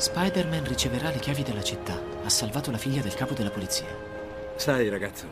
Spider-Man 0.00 0.64
riceverà 0.64 1.10
le 1.10 1.18
chiavi 1.18 1.42
della 1.42 1.62
città. 1.62 2.00
Ha 2.24 2.28
salvato 2.30 2.70
la 2.70 2.78
figlia 2.78 3.02
del 3.02 3.12
capo 3.12 3.34
della 3.34 3.50
polizia. 3.50 3.86
Sai, 4.56 4.88
ragazzo, 4.88 5.26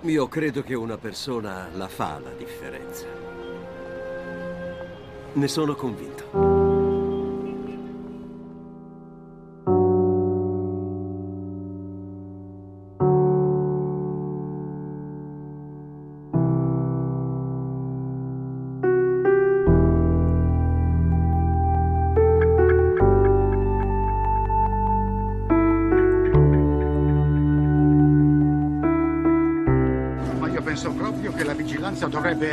io 0.00 0.28
credo 0.28 0.62
che 0.62 0.72
una 0.72 0.96
persona 0.96 1.68
la 1.74 1.88
fa 1.88 2.18
la 2.20 2.32
differenza. 2.32 3.04
Ne 5.34 5.48
sono 5.48 5.74
convinto. 5.74 6.53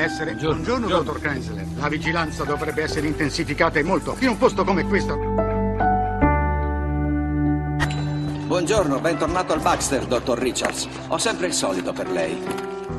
Essere. 0.02 0.32
Buongiorno, 0.32 0.56
Buongiorno, 0.56 0.88
buongiorno. 0.88 1.14
dottor 1.14 1.22
Kensler. 1.32 1.66
La 1.78 1.88
vigilanza 1.90 2.44
dovrebbe 2.44 2.84
essere 2.84 3.08
intensificata 3.08 3.80
e 3.80 3.84
molto. 3.84 4.16
In 4.20 4.30
un 4.30 4.38
posto 4.38 4.64
come 4.64 4.84
questo. 4.86 5.18
Buongiorno, 8.46 9.00
bentornato 9.00 9.54
al 9.54 9.62
Baxter, 9.62 10.06
dottor 10.06 10.38
Richards. 10.38 10.88
Ho 11.08 11.18
sempre 11.18 11.48
il 11.48 11.54
solito 11.54 11.94
per 11.94 12.10
lei. 12.10 12.38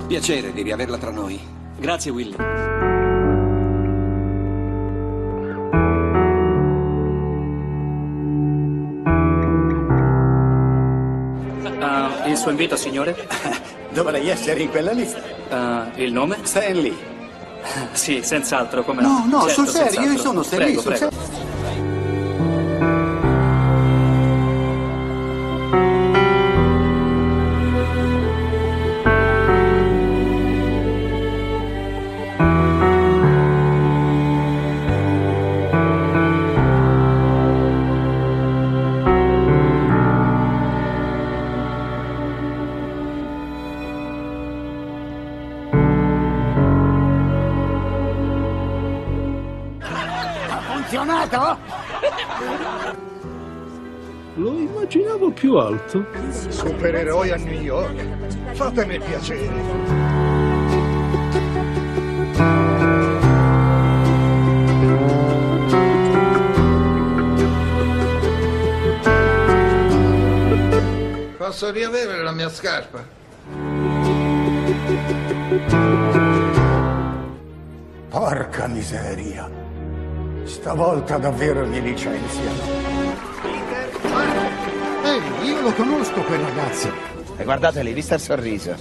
Piacere 0.07 0.53
di 0.53 0.63
riaverla 0.63 0.97
tra 0.97 1.11
noi. 1.11 1.39
Grazie, 1.79 2.11
Will. 2.11 2.72
Il 12.27 12.37
suo 12.37 12.51
invito, 12.51 12.77
signore? 12.77 13.27
Dovrei 13.91 14.29
essere 14.29 14.61
in 14.61 14.71
quella 14.71 14.93
lista. 14.93 15.21
Ah, 15.51 15.91
il 15.97 16.13
nome? 16.13 16.39
Stan 16.43 16.73
Lee. 16.73 17.11
Sì, 17.93 18.23
senz'altro, 18.23 18.83
come 18.83 19.03
No, 19.03 19.25
no, 19.27 19.47
Certo, 19.47 19.65
sul 19.65 19.69
serio, 19.69 20.13
io 20.13 20.19
sono 20.19 20.43
Stan 20.43 20.59
Lee, 20.59 20.67
Prego, 20.75 20.81
sul 20.81 20.93
prego. 20.93 21.12
Supereroi 56.83 57.31
a 57.31 57.37
New 57.37 57.61
York. 57.61 58.55
Fatemi 58.55 58.95
il 58.97 59.03
piacere. 59.03 59.47
Posso 71.37 71.71
riavere 71.71 72.21
la 72.21 72.33
mia 72.33 72.51
scarpa? 72.51 73.05
Porca 78.09 78.67
miseria. 78.67 79.49
Stavolta 80.43 81.17
davvero 81.19 81.65
mi 81.65 81.81
licenziano. 81.81 82.92
Lo 85.63 85.73
conosco 85.75 86.23
quel 86.23 86.41
ragazzo. 86.41 86.93
E 87.37 87.45
guardate 87.45 87.85
lì, 87.85 87.93
vista 87.93 88.17
il 88.17 88.21
sorriso. 88.21 88.75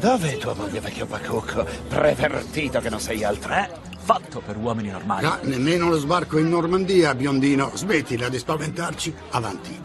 Dov'è 0.00 0.36
tua 0.36 0.52
moglie, 0.54 0.80
vecchio 0.80 1.06
bacucco? 1.06 1.64
Prevertito 1.88 2.80
che 2.80 2.90
non 2.90 2.98
sei 2.98 3.22
altro, 3.22 3.54
eh? 3.54 3.70
Fatto 3.96 4.40
per 4.40 4.56
uomini 4.56 4.90
normali. 4.90 5.24
Ah, 5.24 5.38
nemmeno 5.42 5.88
lo 5.88 5.96
sbarco 5.98 6.38
in 6.38 6.48
Normandia, 6.48 7.14
biondino. 7.14 7.70
Smettila 7.72 8.28
di 8.28 8.38
spaventarci. 8.38 9.14
Avanti. 9.30 9.80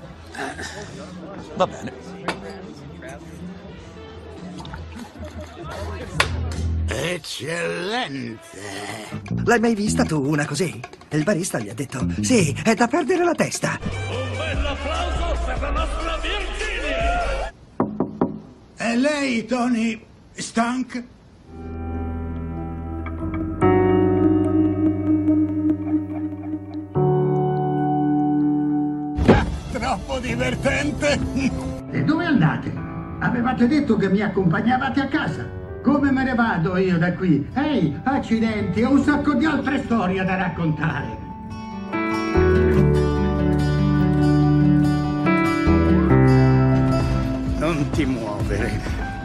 Va 1.55 1.67
bene. 1.67 2.10
Eccellente. 7.13 8.47
L'hai 9.43 9.59
mai 9.59 9.75
vista 9.75 10.05
tu 10.05 10.23
una 10.23 10.45
così? 10.45 10.79
Il 11.09 11.23
barista 11.23 11.59
gli 11.59 11.67
ha 11.67 11.73
detto: 11.73 12.07
Sì, 12.21 12.55
è 12.63 12.73
da 12.73 12.87
perdere 12.87 13.25
la 13.25 13.33
testa. 13.33 13.77
E 18.77 18.95
lei, 18.95 19.45
Tony 19.45 20.01
Stank? 20.31 21.03
Troppo 29.73 30.19
divertente. 30.19 31.19
E 31.91 32.03
dove 32.03 32.23
andate? 32.23 32.73
Avevate 33.19 33.67
detto 33.67 33.97
che 33.97 34.09
mi 34.09 34.21
accompagnavate 34.21 35.01
a 35.01 35.07
casa. 35.07 35.59
Come 35.83 36.11
me 36.11 36.23
ne 36.23 36.35
vado 36.35 36.77
io 36.77 36.99
da 36.99 37.11
qui? 37.13 37.47
Ehi, 37.55 37.99
accidenti, 38.03 38.83
ho 38.83 38.91
un 38.91 39.03
sacco 39.03 39.33
di 39.33 39.45
altre 39.45 39.81
storie 39.83 40.23
da 40.23 40.35
raccontare. 40.35 41.17
Non 47.57 47.89
ti 47.91 48.05
muovere. 48.05 48.79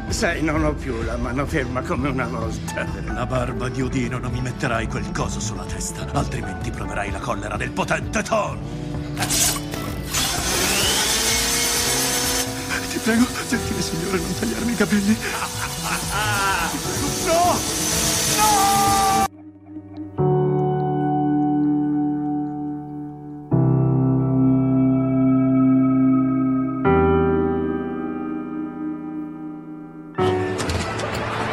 Sai, 0.08 0.42
non 0.42 0.64
ho 0.64 0.72
più 0.72 1.02
la 1.02 1.16
mano 1.18 1.44
ferma 1.44 1.82
come 1.82 2.08
una 2.08 2.26
volta. 2.26 2.84
Per 2.84 3.04
la 3.12 3.26
barba 3.26 3.68
di 3.68 3.82
Odino 3.82 4.18
non 4.18 4.32
mi 4.32 4.40
metterai 4.40 4.86
quel 4.86 5.10
coso 5.12 5.40
sulla 5.40 5.64
testa, 5.64 6.06
altrimenti 6.12 6.70
proverai 6.70 7.10
la 7.10 7.18
collera 7.18 7.56
del 7.56 7.70
potente 7.70 8.22
Thor. 8.22 9.65
Prego, 13.06 13.24
gentile 13.48 13.80
signore, 13.82 14.18
non 14.18 14.34
tagliarmi 14.36 14.72
i 14.72 14.74
capelli. 14.74 15.16
No! 17.24 17.56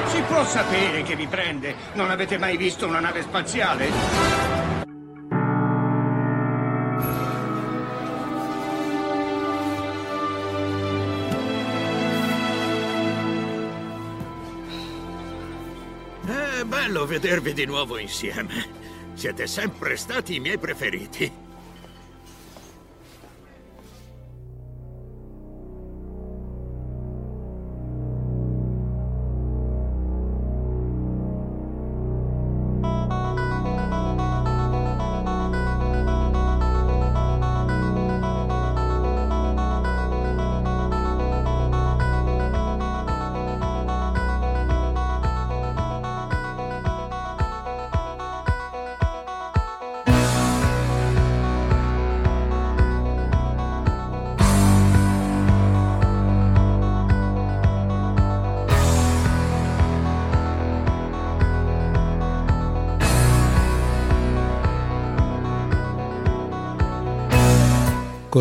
Si 0.07 0.21
può 0.21 0.43
sapere 0.45 1.03
che 1.03 1.15
vi 1.15 1.27
prende? 1.27 1.75
Non 1.93 2.09
avete 2.09 2.39
mai 2.39 2.57
visto 2.57 2.87
una 2.87 2.99
nave 2.99 3.21
spaziale? 3.21 4.62
Bello 16.93 17.07
vedervi 17.07 17.53
di 17.53 17.65
nuovo 17.65 17.97
insieme. 17.97 18.67
Siete 19.15 19.47
sempre 19.47 19.97
stati 19.97 20.35
i 20.35 20.39
miei 20.39 20.59
preferiti. 20.59 21.31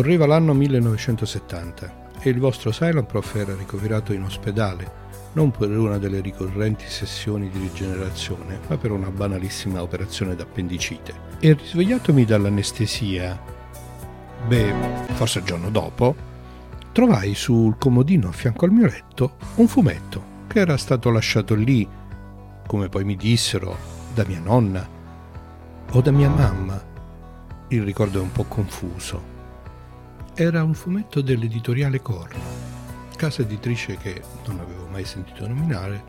Correva 0.03 0.25
l'anno 0.25 0.53
1970 0.53 2.09
e 2.19 2.29
il 2.29 2.37
vostro 2.37 2.73
Silent 2.73 3.05
Prof 3.05 3.35
era 3.35 3.55
ricoverato 3.55 4.11
in 4.11 4.23
ospedale, 4.23 4.91
non 5.31 5.49
per 5.49 5.69
una 5.69 5.97
delle 5.97 6.19
ricorrenti 6.19 6.83
sessioni 6.89 7.49
di 7.49 7.57
rigenerazione, 7.57 8.59
ma 8.67 8.75
per 8.75 8.91
una 8.91 9.09
banalissima 9.09 9.81
operazione 9.81 10.35
d'appendicite. 10.35 11.13
E 11.39 11.53
risvegliatomi 11.53 12.25
dall'anestesia, 12.25 13.41
beh, 14.45 14.73
forse 15.13 15.39
il 15.39 15.45
giorno 15.45 15.69
dopo, 15.69 16.13
trovai 16.91 17.33
sul 17.33 17.77
comodino 17.77 18.27
a 18.27 18.33
fianco 18.33 18.65
al 18.65 18.71
mio 18.71 18.87
letto 18.87 19.37
un 19.55 19.69
fumetto 19.69 20.21
che 20.47 20.59
era 20.59 20.75
stato 20.75 21.11
lasciato 21.11 21.55
lì, 21.55 21.87
come 22.67 22.89
poi 22.89 23.05
mi 23.05 23.15
dissero, 23.15 23.77
da 24.13 24.25
mia 24.27 24.41
nonna 24.41 24.85
o 25.89 26.01
da 26.01 26.11
mia 26.11 26.27
mamma. 26.27 26.91
Il 27.69 27.83
ricordo 27.83 28.19
è 28.19 28.21
un 28.21 28.33
po' 28.33 28.43
confuso. 28.43 29.31
Era 30.35 30.63
un 30.63 30.73
fumetto 30.73 31.21
dell'editoriale 31.21 32.01
Corno, 32.01 32.41
casa 33.15 33.43
editrice 33.43 33.97
che 33.97 34.19
non 34.47 34.59
avevo 34.59 34.87
mai 34.87 35.05
sentito 35.05 35.47
nominare 35.47 36.03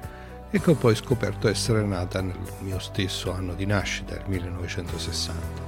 e 0.50 0.62
che 0.62 0.70
ho 0.70 0.74
poi 0.74 0.94
scoperto 0.94 1.46
essere 1.46 1.82
nata 1.82 2.22
nel 2.22 2.38
mio 2.60 2.78
stesso 2.78 3.34
anno 3.34 3.52
di 3.52 3.66
nascita, 3.66 4.16
il 4.16 4.22
1960, 4.26 5.62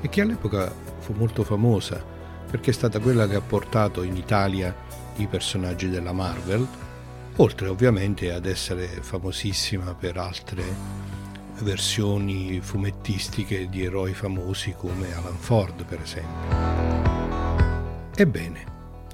e 0.00 0.08
che 0.08 0.22
all'epoca 0.22 0.72
fu 1.00 1.12
molto 1.18 1.44
famosa 1.44 2.02
perché 2.50 2.70
è 2.70 2.72
stata 2.72 2.98
quella 2.98 3.28
che 3.28 3.34
ha 3.34 3.42
portato 3.42 4.02
in 4.02 4.16
Italia 4.16 4.74
i 5.16 5.26
personaggi 5.26 5.90
della 5.90 6.12
Marvel, 6.12 6.66
oltre 7.36 7.68
ovviamente 7.68 8.32
ad 8.32 8.46
essere 8.46 8.86
famosissima 8.86 9.92
per 9.92 10.16
altre 10.16 10.64
versioni 11.58 12.58
fumettistiche 12.62 13.68
di 13.68 13.84
eroi 13.84 14.14
famosi 14.14 14.74
come 14.78 15.12
Alan 15.12 15.36
Ford, 15.36 15.84
per 15.84 16.00
esempio. 16.00 16.67
Ebbene, 18.20 18.64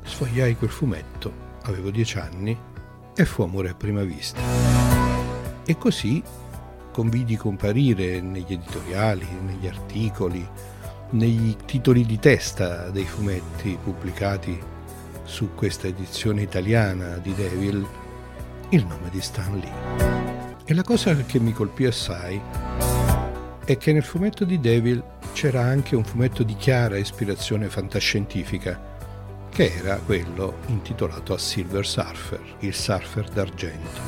sfogliai 0.03 0.57
quel 0.57 0.71
fumetto, 0.71 1.59
avevo 1.65 1.91
dieci 1.91 2.17
anni, 2.17 2.59
e 3.15 3.25
fu 3.27 3.43
amore 3.43 3.69
a 3.69 3.75
prima 3.75 4.03
vista. 4.03 4.41
E 5.63 5.77
così 5.77 6.23
convidi 6.91 7.37
comparire 7.37 8.23
negli 8.23 8.55
editoriali, 8.55 9.29
negli 9.45 9.67
articoli, 9.67 10.49
nei 11.11 11.55
titoli 11.67 12.07
di 12.07 12.19
testa 12.19 12.89
dei 12.89 13.05
fumetti 13.05 13.77
pubblicati 13.83 14.59
su 15.25 15.51
questa 15.55 15.87
edizione 15.87 16.41
italiana 16.41 17.19
di 17.19 17.35
Devil 17.35 17.87
il 18.71 18.87
nome 18.87 19.11
di 19.11 19.21
Stan 19.21 19.55
Lee. 19.59 20.55
E 20.65 20.73
la 20.73 20.83
cosa 20.83 21.15
che 21.15 21.39
mi 21.39 21.53
colpì 21.53 21.85
assai 21.85 22.41
è 23.67 23.77
che 23.77 23.93
nel 23.93 24.03
fumetto 24.03 24.47
di 24.47 24.59
Devil 24.61 25.05
c'era 25.35 25.61
anche 25.61 25.95
un 25.95 26.05
fumetto 26.05 26.43
di 26.43 26.55
chiara 26.55 26.97
ispirazione 26.97 27.69
fantascientifica, 27.69 28.93
che 29.55 29.73
era 29.73 29.99
quello 29.99 30.57
intitolato 30.67 31.33
a 31.33 31.39
Silver 31.39 31.87
Surfer, 31.87 32.57
il 32.59 32.75
surfer 32.75 33.29
d'argento. 33.29 34.01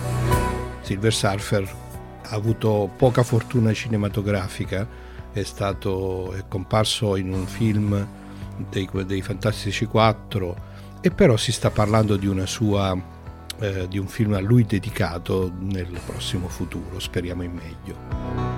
Silver 0.80 1.14
Surfer 1.14 1.74
ha 2.22 2.34
avuto 2.34 2.90
poca 2.96 3.22
fortuna 3.22 3.72
cinematografica, 3.72 4.88
è 5.32 5.44
stato 5.44 6.32
è 6.32 6.48
comparso 6.48 7.14
in 7.14 7.32
un 7.32 7.46
film 7.46 8.08
dei, 8.68 8.88
dei 9.06 9.22
Fantastici 9.22 9.86
4 9.86 10.56
e 11.00 11.12
però 11.12 11.36
si 11.36 11.52
sta 11.52 11.70
parlando 11.70 12.16
di 12.16 12.26
sua 12.46 13.00
eh, 13.60 13.86
di 13.86 13.98
un 13.98 14.08
film 14.08 14.32
a 14.32 14.40
lui 14.40 14.64
dedicato 14.64 15.52
nel 15.60 15.96
prossimo 16.04 16.48
futuro, 16.48 16.98
speriamo 16.98 17.44
in 17.44 17.52
meglio. 17.52 17.96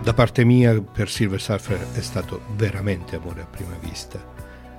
Da 0.02 0.14
parte 0.14 0.42
mia 0.42 0.80
per 0.80 1.10
Silver 1.10 1.38
Surfer 1.38 1.86
è 1.92 2.00
stato 2.00 2.40
veramente 2.56 3.16
amore 3.16 3.42
a 3.42 3.46
prima 3.46 3.76
vista, 3.78 4.37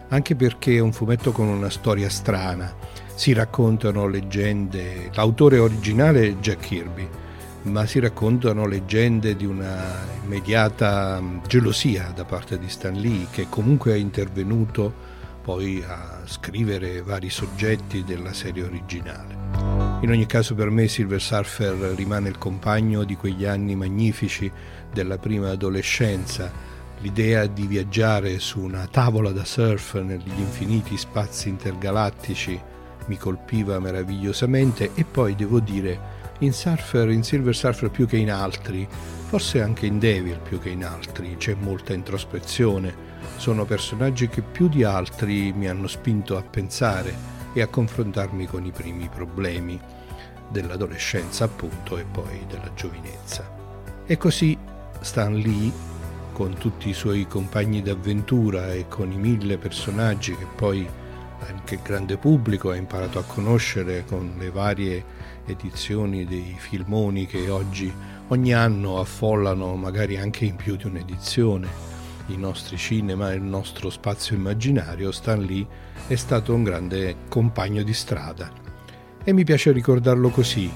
anche 0.10 0.36
perché 0.36 0.76
è 0.76 0.80
un 0.80 0.92
fumetto 0.92 1.32
con 1.32 1.48
una 1.48 1.70
storia 1.70 2.10
strana, 2.10 2.74
si 3.14 3.34
raccontano 3.34 4.08
leggende, 4.08 5.10
l'autore 5.14 5.58
originale 5.58 6.28
è 6.28 6.34
Jack 6.36 6.68
Kirby, 6.68 7.08
ma 7.64 7.86
si 7.86 8.00
raccontano 8.00 8.66
leggende 8.66 9.36
di 9.36 9.46
una 9.46 9.98
immediata 10.24 11.22
gelosia 11.46 12.12
da 12.16 12.24
parte 12.24 12.58
di 12.58 12.70
Stan 12.70 12.94
Lee 12.94 13.28
che 13.32 13.48
comunque 13.50 13.94
è 13.94 13.98
intervenuto 13.98 15.18
poi 15.42 15.84
a 15.86 16.22
scrivere 16.26 17.02
vari 17.02 17.30
soggetti 17.30 18.04
della 18.04 18.34
serie 18.34 18.64
originale. 18.64 19.38
In 20.02 20.10
ogni 20.12 20.26
caso 20.26 20.56
per 20.56 20.70
me 20.70 20.88
Silver 20.88 21.22
Surfer 21.22 21.74
rimane 21.96 22.30
il 22.30 22.38
compagno 22.38 23.04
di 23.04 23.16
quegli 23.16 23.46
anni 23.46 23.76
magnifici 23.76 24.50
della 24.94 25.18
prima 25.18 25.50
adolescenza, 25.50 26.52
l'idea 27.02 27.46
di 27.46 27.66
viaggiare 27.66 28.40
su 28.40 28.60
una 28.60 28.88
tavola 28.88 29.32
da 29.32 29.46
surf 29.46 29.96
negli 30.02 30.38
infiniti 30.38 30.98
spazi 30.98 31.50
intergalattici 31.50 32.60
mi 33.06 33.18
colpiva 33.18 33.80
meravigliosamente 33.80 34.92
e 34.94 35.04
poi 35.04 35.36
devo 35.36 35.60
dire 35.60 36.18
in 36.40 36.54
Surfer, 36.54 37.10
in 37.10 37.24
Silver 37.24 37.56
Surfer 37.56 37.90
più 37.90 38.08
che 38.08 38.18
in 38.18 38.32
altri, 38.32 38.88
forse 38.90 39.62
anche 39.62 39.86
in 39.86 40.00
Devil 40.00 40.40
più 40.40 40.60
che 40.60 40.70
in 40.70 40.86
altri, 40.86 41.36
c'è 41.38 41.56
molta 41.56 41.94
introspezione. 41.94 43.08
Sono 43.36 43.66
personaggi 43.66 44.28
che 44.28 44.42
più 44.42 44.70
di 44.70 44.84
altri 44.84 45.52
mi 45.54 45.68
hanno 45.68 45.88
spinto 45.88 46.38
a 46.38 46.44
pensare 46.44 47.14
e 47.54 47.62
a 47.62 47.68
confrontarmi 47.68 48.46
con 48.46 48.66
i 48.66 48.72
primi 48.72 49.10
problemi 49.10 49.80
dell'adolescenza 50.50 51.46
appunto 51.46 51.98
e 51.98 52.06
poi 52.06 52.46
della 52.48 52.72
giovinezza. 52.74 53.58
E 54.06 54.18
così 54.18 54.58
Stan 55.02 55.36
Lee, 55.36 55.72
con 56.40 56.56
tutti 56.58 56.88
i 56.88 56.94
suoi 56.94 57.28
compagni 57.28 57.82
d'avventura 57.82 58.72
e 58.72 58.88
con 58.88 59.12
i 59.12 59.18
mille 59.18 59.58
personaggi 59.58 60.34
che 60.38 60.46
poi 60.56 60.88
anche 61.46 61.76
il 61.76 61.82
grande 61.82 62.16
pubblico 62.16 62.70
ha 62.70 62.78
imparato 62.78 63.20
a 63.20 63.24
conoscere 63.24 64.06
con 64.06 64.36
le 64.40 64.50
varie 64.50 65.04
edizioni 65.46 66.24
dei 66.24 66.56
filmoni 66.58 67.26
che 67.26 67.50
oggi 67.50 67.94
ogni 68.30 68.54
anno 68.54 69.02
affollano 69.02 69.76
magari 69.76 70.16
anche 70.16 70.46
in 70.46 70.56
più 70.56 70.78
di 70.78 70.86
un'edizione 70.86 71.68
i 72.28 72.38
nostri 72.38 72.78
cinema 72.78 73.34
e 73.34 73.36
il 73.36 73.42
nostro 73.42 73.90
spazio 73.90 74.38
immaginario, 74.38 75.12
Stan 75.12 75.42
Lee 75.42 75.68
è 76.08 76.16
stato 76.16 76.54
un 76.54 76.64
grande 76.64 77.18
compagno 77.28 77.84
di 77.84 77.94
strada. 77.94 78.50
E 79.26 79.34
mi 79.34 79.44
piace 79.44 79.74
ricordarlo 79.74 80.30
così, 80.30 80.72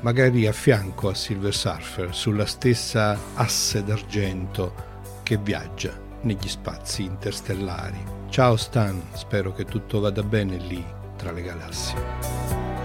magari 0.00 0.46
a 0.46 0.52
fianco 0.52 1.10
a 1.10 1.14
Silver 1.14 1.52
Surfer, 1.52 2.14
sulla 2.14 2.46
stessa 2.46 3.18
asse 3.34 3.82
d'argento 3.82 4.85
che 5.26 5.38
viaggia 5.38 5.92
negli 6.20 6.46
spazi 6.46 7.02
interstellari. 7.02 7.98
Ciao 8.28 8.54
Stan, 8.54 9.02
spero 9.14 9.52
che 9.52 9.64
tutto 9.64 9.98
vada 9.98 10.22
bene 10.22 10.56
lì 10.56 10.84
tra 11.16 11.32
le 11.32 11.42
galassie. 11.42 12.75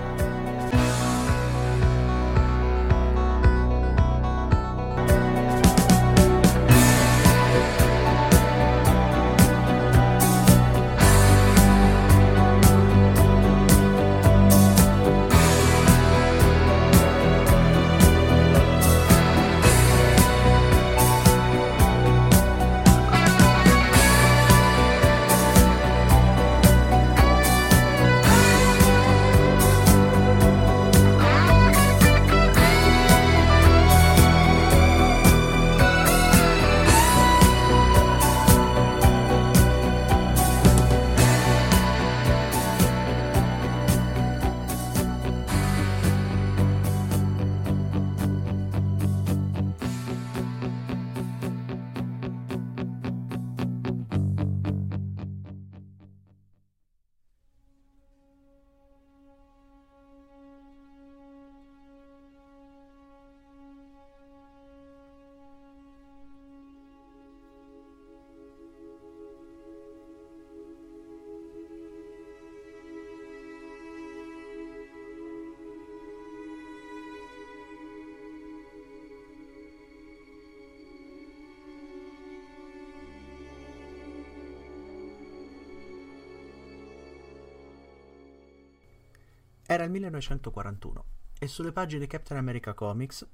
Era 89.72 89.86
il 89.86 89.92
1941 89.92 91.06
e 91.40 91.48
sulle 91.48 91.72
pagine 91.72 92.06
Captain 92.06 92.38
America 92.38 92.74
Comics 92.74 93.26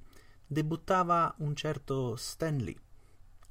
debuttava 0.46 1.34
un 1.38 1.56
certo 1.56 2.14
Stan 2.14 2.56
Lee 2.58 2.78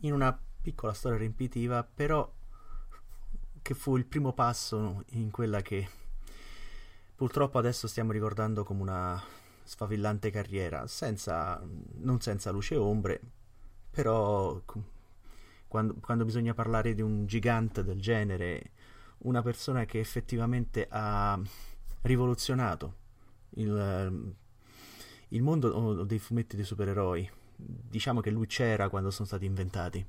in 0.04 0.14
una 0.14 0.40
piccola 0.62 0.94
storia 0.94 1.18
riempitiva, 1.18 1.84
però 1.84 2.34
che 3.62 3.74
fu 3.74 3.98
il 3.98 4.06
primo 4.06 4.32
passo 4.32 5.04
in 5.08 5.32
quella 5.32 5.62
che 5.62 5.86
purtroppo 7.14 7.58
adesso 7.58 7.90
stiamo 7.90 8.14
ricordando 8.14 8.64
come 8.64 8.84
una 8.84 9.22
sfavillante 9.64 10.32
carriera, 10.32 10.88
senza, 10.88 11.62
non 11.96 12.22
senza 12.22 12.52
luce 12.52 12.76
e 12.76 12.78
ombre, 12.78 13.20
però 13.92 14.62
quando, 15.68 15.96
quando 15.96 16.24
bisogna 16.24 16.54
parlare 16.54 16.94
di 16.94 17.02
un 17.02 17.26
gigante 17.26 17.84
del 17.84 18.00
genere, 18.00 18.72
una 19.24 19.42
persona 19.42 19.84
che 19.84 20.00
effettivamente 20.00 20.88
ha 20.90 21.38
rivoluzionato 22.08 22.96
il, 23.52 24.36
il 25.30 25.42
mondo 25.42 26.04
dei 26.04 26.20
fumetti 26.20 26.56
dei 26.56 26.66
supereroi. 26.66 27.30
Diciamo 27.56 28.22
che 28.22 28.30
lui 28.30 28.48
c'era 28.48 28.90
quando 28.90 29.12
sono 29.12 29.28
stati 29.28 29.46
inventati. 29.46 30.06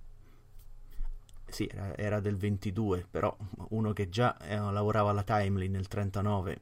Sì, 1.47 1.67
era, 1.67 1.97
era 1.97 2.21
del 2.21 2.37
22, 2.37 3.07
però 3.11 3.35
uno 3.71 3.93
che 3.93 4.09
già 4.09 4.37
eh, 4.39 4.57
lavorava 4.57 5.11
alla 5.11 5.23
Timely 5.23 5.69
nel 5.69 5.89
39. 5.89 6.61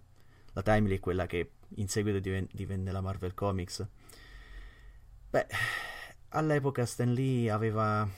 La 0.52 0.62
Timely 0.62 0.96
è 0.96 1.00
quella 1.00 1.26
che 1.26 1.52
in 1.76 1.88
seguito 1.88 2.20
diven- 2.20 2.48
divenne 2.52 2.92
la 2.92 3.00
Marvel 3.00 3.34
Comics. 3.34 3.86
Beh, 5.30 5.46
all'epoca 6.28 6.86
Stan 6.86 7.12
Lee 7.12 7.50
aveva 7.50 8.08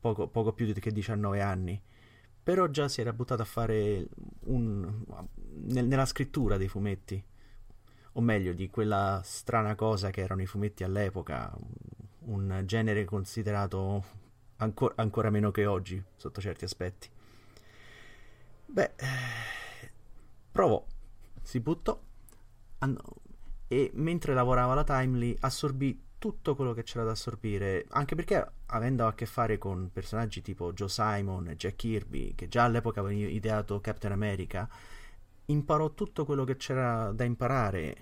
poco, 0.00 0.28
poco 0.28 0.52
più 0.52 0.66
di 0.66 0.72
che 0.72 0.90
19 0.90 1.40
anni 1.42 1.80
però 2.50 2.66
già 2.66 2.88
si 2.88 3.00
era 3.00 3.12
buttato 3.12 3.42
a 3.42 3.44
fare 3.44 4.08
un, 4.46 5.04
nel, 5.66 5.86
nella 5.86 6.04
scrittura 6.04 6.56
dei 6.56 6.66
fumetti. 6.66 7.24
O 8.14 8.20
meglio 8.20 8.52
di 8.52 8.68
quella 8.68 9.20
strana 9.22 9.76
cosa 9.76 10.10
che 10.10 10.20
erano 10.20 10.42
i 10.42 10.46
fumetti 10.46 10.82
all'epoca 10.82 11.56
un 12.22 12.62
genere 12.64 13.04
considerato 13.04 14.04
ancor, 14.56 14.94
ancora 14.96 15.30
meno 15.30 15.52
che 15.52 15.64
oggi 15.64 16.02
sotto 16.16 16.40
certi 16.40 16.64
aspetti. 16.64 17.08
Beh 18.66 18.94
provò 20.50 20.84
si 21.42 21.60
buttò. 21.60 22.02
And- 22.78 23.00
e 23.68 23.92
mentre 23.94 24.34
lavorava 24.34 24.72
alla 24.72 24.82
Timely 24.82 25.36
assorbì 25.38 26.02
tutto 26.20 26.54
quello 26.54 26.74
che 26.74 26.82
c'era 26.82 27.02
da 27.02 27.12
assorbire, 27.12 27.86
anche 27.88 28.14
perché 28.14 28.46
avendo 28.66 29.06
a 29.06 29.14
che 29.14 29.24
fare 29.24 29.56
con 29.56 29.90
personaggi 29.90 30.42
tipo 30.42 30.70
Joe 30.74 30.88
Simon 30.90 31.48
e 31.48 31.56
Jack 31.56 31.76
Kirby, 31.76 32.34
che 32.34 32.46
già 32.46 32.64
all'epoca 32.64 33.00
avevano 33.00 33.26
ideato 33.26 33.80
Captain 33.80 34.12
America, 34.12 34.68
imparò 35.46 35.94
tutto 35.94 36.26
quello 36.26 36.44
che 36.44 36.56
c'era 36.56 37.10
da 37.12 37.24
imparare, 37.24 37.96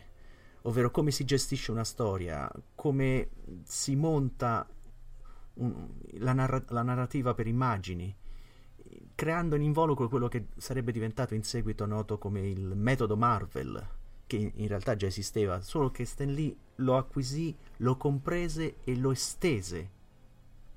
ovvero 0.63 0.91
come 0.91 1.13
si 1.13 1.25
gestisce 1.25 1.71
una 1.71 1.85
storia, 1.85 2.51
come 2.75 3.29
si 3.63 3.95
monta 3.95 4.69
un, 5.55 5.89
la, 6.15 6.33
narra- 6.33 6.65
la 6.71 6.83
narrativa 6.83 7.35
per 7.35 7.47
immagini, 7.47 8.13
creando 9.15 9.55
in 9.55 9.63
involucro 9.63 10.09
quello 10.09 10.27
che 10.27 10.49
sarebbe 10.57 10.91
diventato 10.91 11.35
in 11.35 11.45
seguito 11.45 11.87
noto 11.87 12.19
come 12.19 12.41
il 12.41 12.75
metodo 12.75 13.17
Marvel, 13.17 13.98
che 14.29 14.53
in 14.55 14.69
realtà 14.69 14.95
già 14.95 15.07
esisteva, 15.07 15.61
solo 15.63 15.91
che 15.91 16.05
Stan 16.05 16.33
Lee 16.33 16.55
lo 16.77 16.97
acquisì, 16.97 17.57
lo 17.79 17.97
comprese 17.97 18.77
e 18.85 18.95
lo 18.97 19.11
estese 19.11 19.97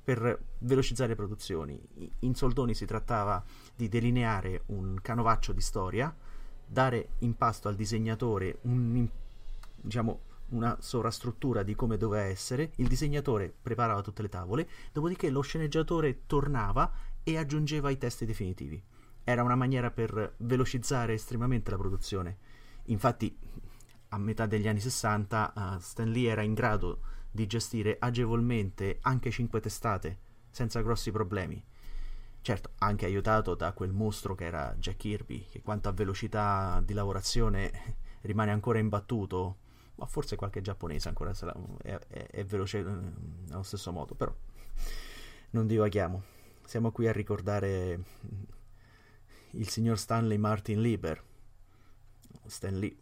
per 0.03 0.39
velocizzare 0.59 1.09
le 1.09 1.15
produzioni. 1.15 1.79
In 2.19 2.33
soldoni 2.33 2.73
si 2.73 2.85
trattava 2.85 3.43
di 3.75 3.87
delineare 3.87 4.63
un 4.67 4.97
canovaccio 4.99 5.51
di 5.51 5.61
storia, 5.61 6.15
dare 6.65 7.09
in 7.19 7.35
pasto 7.35 7.67
al 7.67 7.75
disegnatore 7.75 8.59
un, 8.61 9.07
diciamo, 9.75 10.19
una 10.49 10.77
sovrastruttura 10.79 11.63
di 11.63 11.75
come 11.75 11.97
doveva 11.97 12.23
essere, 12.23 12.71
il 12.77 12.87
disegnatore 12.87 13.53
preparava 13.61 14.01
tutte 14.01 14.21
le 14.21 14.29
tavole, 14.29 14.67
dopodiché 14.91 15.29
lo 15.29 15.41
sceneggiatore 15.41 16.21
tornava 16.25 16.91
e 17.23 17.37
aggiungeva 17.37 17.89
i 17.89 17.97
testi 17.97 18.25
definitivi. 18.25 18.81
Era 19.23 19.43
una 19.43 19.55
maniera 19.55 19.91
per 19.91 20.33
velocizzare 20.37 21.13
estremamente 21.13 21.69
la 21.69 21.77
produzione. 21.77 22.37
Infatti 22.85 23.37
a 24.09 24.17
metà 24.17 24.45
degli 24.45 24.67
anni 24.67 24.79
60 24.79 25.53
uh, 25.55 25.79
Stan 25.79 26.09
Lee 26.09 26.29
era 26.29 26.41
in 26.41 26.53
grado 26.53 26.99
di 27.31 27.47
gestire 27.47 27.95
agevolmente 27.99 28.97
anche 29.01 29.31
cinque 29.31 29.61
testate 29.61 30.19
senza 30.49 30.81
grossi 30.81 31.11
problemi. 31.11 31.63
Certo, 32.41 32.71
anche 32.79 33.05
aiutato 33.05 33.55
da 33.55 33.71
quel 33.71 33.91
mostro 33.91 34.35
che 34.35 34.45
era 34.45 34.75
Jack 34.77 34.97
Kirby, 34.97 35.45
che 35.49 35.61
quanto 35.61 35.89
a 35.89 35.91
velocità 35.91 36.81
di 36.83 36.93
lavorazione 36.93 37.71
rimane 38.21 38.51
ancora 38.51 38.79
imbattuto, 38.79 39.57
ma 39.95 40.07
forse 40.07 40.35
qualche 40.35 40.61
giapponese 40.61 41.07
ancora 41.07 41.31
è, 41.83 41.91
è, 41.91 42.27
è 42.31 42.43
veloce 42.43 42.79
eh, 42.79 42.83
allo 43.51 43.63
stesso 43.63 43.91
modo, 43.91 44.15
però 44.15 44.33
non 45.51 45.67
divaghiamo. 45.67 46.23
Siamo 46.65 46.91
qui 46.91 47.07
a 47.07 47.11
ricordare 47.11 48.03
il 49.51 49.69
signor 49.69 49.99
Stanley 49.99 50.37
Martin 50.37 50.81
Lieber, 50.81 51.23
Stan 52.45 52.77
Lee 52.77 52.95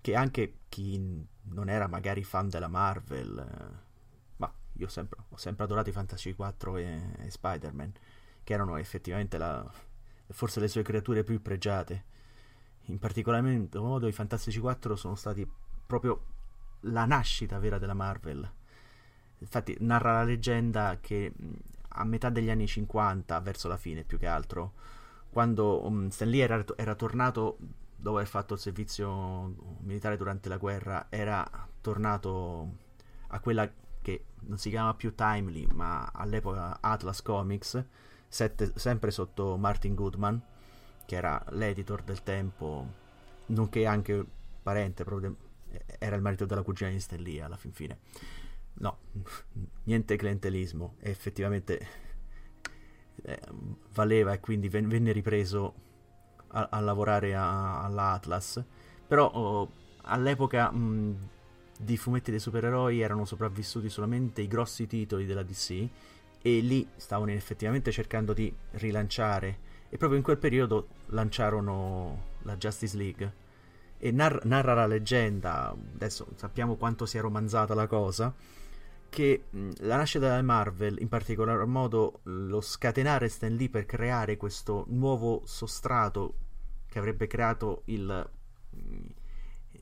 che 0.00 0.14
anche 0.14 0.54
chi 0.68 1.26
non 1.42 1.68
era 1.68 1.86
magari 1.86 2.22
fan 2.24 2.48
della 2.48 2.68
Marvel, 2.68 3.38
eh, 3.38 3.86
ma 4.36 4.52
io 4.74 4.88
sempre, 4.88 5.18
ho 5.28 5.36
sempre 5.36 5.64
adorato 5.64 5.90
i 5.90 5.92
Fantasy 5.92 6.34
4 6.34 6.76
e, 6.76 7.02
e 7.18 7.30
Spider-Man, 7.30 7.92
che 8.44 8.52
erano 8.52 8.76
effettivamente 8.76 9.38
la, 9.38 9.70
forse 10.28 10.60
le 10.60 10.68
sue 10.68 10.82
creature 10.82 11.24
più 11.24 11.40
pregiate. 11.42 12.04
In 12.86 12.98
particolar 12.98 13.42
modo 13.74 14.08
i 14.08 14.12
Fantastici 14.12 14.60
4 14.60 14.96
sono 14.96 15.14
stati 15.14 15.46
proprio 15.86 16.24
la 16.82 17.04
nascita 17.04 17.58
vera 17.58 17.78
della 17.78 17.94
Marvel. 17.94 18.50
Infatti 19.40 19.76
narra 19.80 20.12
la 20.12 20.24
leggenda 20.24 20.98
che 21.00 21.32
a 21.88 22.04
metà 22.04 22.30
degli 22.30 22.48
anni 22.48 22.66
50, 22.66 23.38
verso 23.40 23.68
la 23.68 23.76
fine 23.76 24.04
più 24.04 24.18
che 24.18 24.26
altro, 24.26 24.72
quando 25.30 25.84
um, 25.84 26.08
Stan 26.08 26.28
Lee 26.30 26.42
era, 26.42 26.64
era 26.76 26.94
tornato 26.94 27.58
dopo 28.00 28.16
aver 28.16 28.28
fatto 28.28 28.54
il 28.54 28.60
servizio 28.60 29.78
militare 29.80 30.16
durante 30.16 30.48
la 30.48 30.56
guerra, 30.56 31.06
era 31.10 31.68
tornato 31.80 32.76
a 33.28 33.40
quella 33.40 33.70
che 34.00 34.24
non 34.42 34.56
si 34.56 34.70
chiama 34.70 34.94
più 34.94 35.14
Timely, 35.14 35.66
ma 35.72 36.10
all'epoca 36.12 36.78
Atlas 36.80 37.22
Comics, 37.22 37.84
sette, 38.28 38.72
sempre 38.76 39.10
sotto 39.10 39.56
Martin 39.56 39.94
Goodman, 39.94 40.40
che 41.04 41.16
era 41.16 41.42
l'editor 41.50 42.02
del 42.02 42.22
tempo, 42.22 42.86
nonché 43.46 43.84
anche 43.84 44.24
parente, 44.62 45.02
proprio 45.02 45.36
era 45.98 46.14
il 46.14 46.22
marito 46.22 46.46
della 46.46 46.62
cugina 46.62 46.90
di 46.90 47.00
Stellia 47.00 47.46
alla 47.46 47.56
fin 47.56 47.72
fine. 47.72 47.98
No, 48.74 48.98
niente 49.84 50.16
clientelismo, 50.16 50.94
effettivamente 51.00 51.86
eh, 53.22 53.40
valeva 53.92 54.32
e 54.32 54.40
quindi 54.40 54.68
ven- 54.68 54.88
venne 54.88 55.10
ripreso 55.10 55.86
a, 56.48 56.68
a 56.70 56.80
lavorare 56.80 57.34
a, 57.34 57.82
all'Atlas, 57.82 58.62
però 59.06 59.30
oh, 59.30 59.70
all'epoca 60.02 60.70
mh, 60.70 61.28
di 61.78 61.96
fumetti 61.96 62.30
dei 62.30 62.40
supereroi 62.40 63.00
erano 63.00 63.24
sopravvissuti 63.24 63.88
solamente 63.88 64.42
i 64.42 64.48
grossi 64.48 64.86
titoli 64.86 65.26
della 65.26 65.42
DC 65.42 65.88
e 66.40 66.60
lì 66.60 66.88
stavano 66.96 67.30
effettivamente 67.32 67.90
cercando 67.90 68.32
di 68.32 68.52
rilanciare. 68.72 69.66
E 69.88 69.96
proprio 69.96 70.18
in 70.18 70.24
quel 70.24 70.38
periodo 70.38 70.88
lanciarono 71.06 72.36
la 72.42 72.56
Justice 72.56 72.96
League. 72.96 73.32
E 73.98 74.10
nar- 74.12 74.44
narra 74.44 74.74
la 74.74 74.86
leggenda, 74.86 75.70
adesso 75.70 76.28
sappiamo 76.36 76.76
quanto 76.76 77.06
sia 77.06 77.20
romanzata 77.20 77.74
la 77.74 77.86
cosa, 77.86 78.32
che 79.08 79.44
la 79.78 79.96
nascita 79.96 80.28
della 80.28 80.42
Marvel, 80.42 81.00
in 81.00 81.08
particolar 81.08 81.64
modo 81.66 82.20
lo 82.24 82.60
scatenare 82.60 83.28
Stan 83.28 83.54
Lee 83.54 83.70
per 83.70 83.86
creare 83.86 84.36
questo 84.36 84.84
nuovo 84.88 85.42
sostrato 85.44 86.34
che 86.88 86.98
avrebbe 86.98 87.26
creato 87.26 87.82
il, 87.86 88.30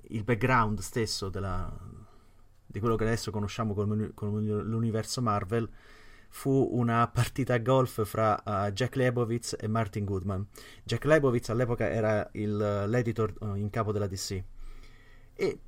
il 0.08 0.24
background 0.24 0.80
stesso 0.80 1.28
della, 1.28 1.70
di 2.66 2.80
quello 2.80 2.96
che 2.96 3.04
adesso 3.04 3.30
conosciamo 3.30 3.74
come, 3.74 4.12
come 4.14 4.40
l'universo 4.40 5.22
Marvel, 5.22 5.68
fu 6.28 6.68
una 6.72 7.06
partita 7.08 7.54
a 7.54 7.58
golf 7.58 8.04
fra 8.04 8.40
uh, 8.44 8.70
Jack 8.70 8.96
Lebowitz 8.96 9.56
e 9.58 9.68
Martin 9.68 10.04
Goodman. 10.04 10.46
Jack 10.84 11.04
Lebowitz 11.04 11.48
all'epoca 11.48 11.88
era 11.88 12.28
il, 12.32 12.84
l'editor 12.88 13.32
uh, 13.40 13.54
in 13.54 13.70
capo 13.70 13.92
della 13.92 14.06
DC 14.06 14.42
e 15.34 15.58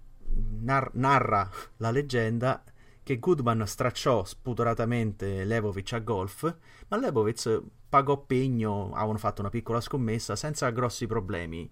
nar- 0.61 0.93
narra 0.95 1.49
la 1.79 1.91
leggenda 1.91 2.63
che 3.09 3.19
Goodman 3.19 3.67
stracciò 3.67 4.23
spudoratamente 4.23 5.43
Lebowitz 5.45 5.95
a 5.95 5.99
golf, 6.01 6.57
ma 6.89 6.99
Lebowitz 6.99 7.63
pagò 7.89 8.19
pegno, 8.19 8.93
avevano 8.93 9.17
fatto 9.17 9.41
una 9.41 9.49
piccola 9.49 9.81
scommessa 9.81 10.37
senza 10.37 10.69
grossi 10.69 11.07
problemi. 11.07 11.71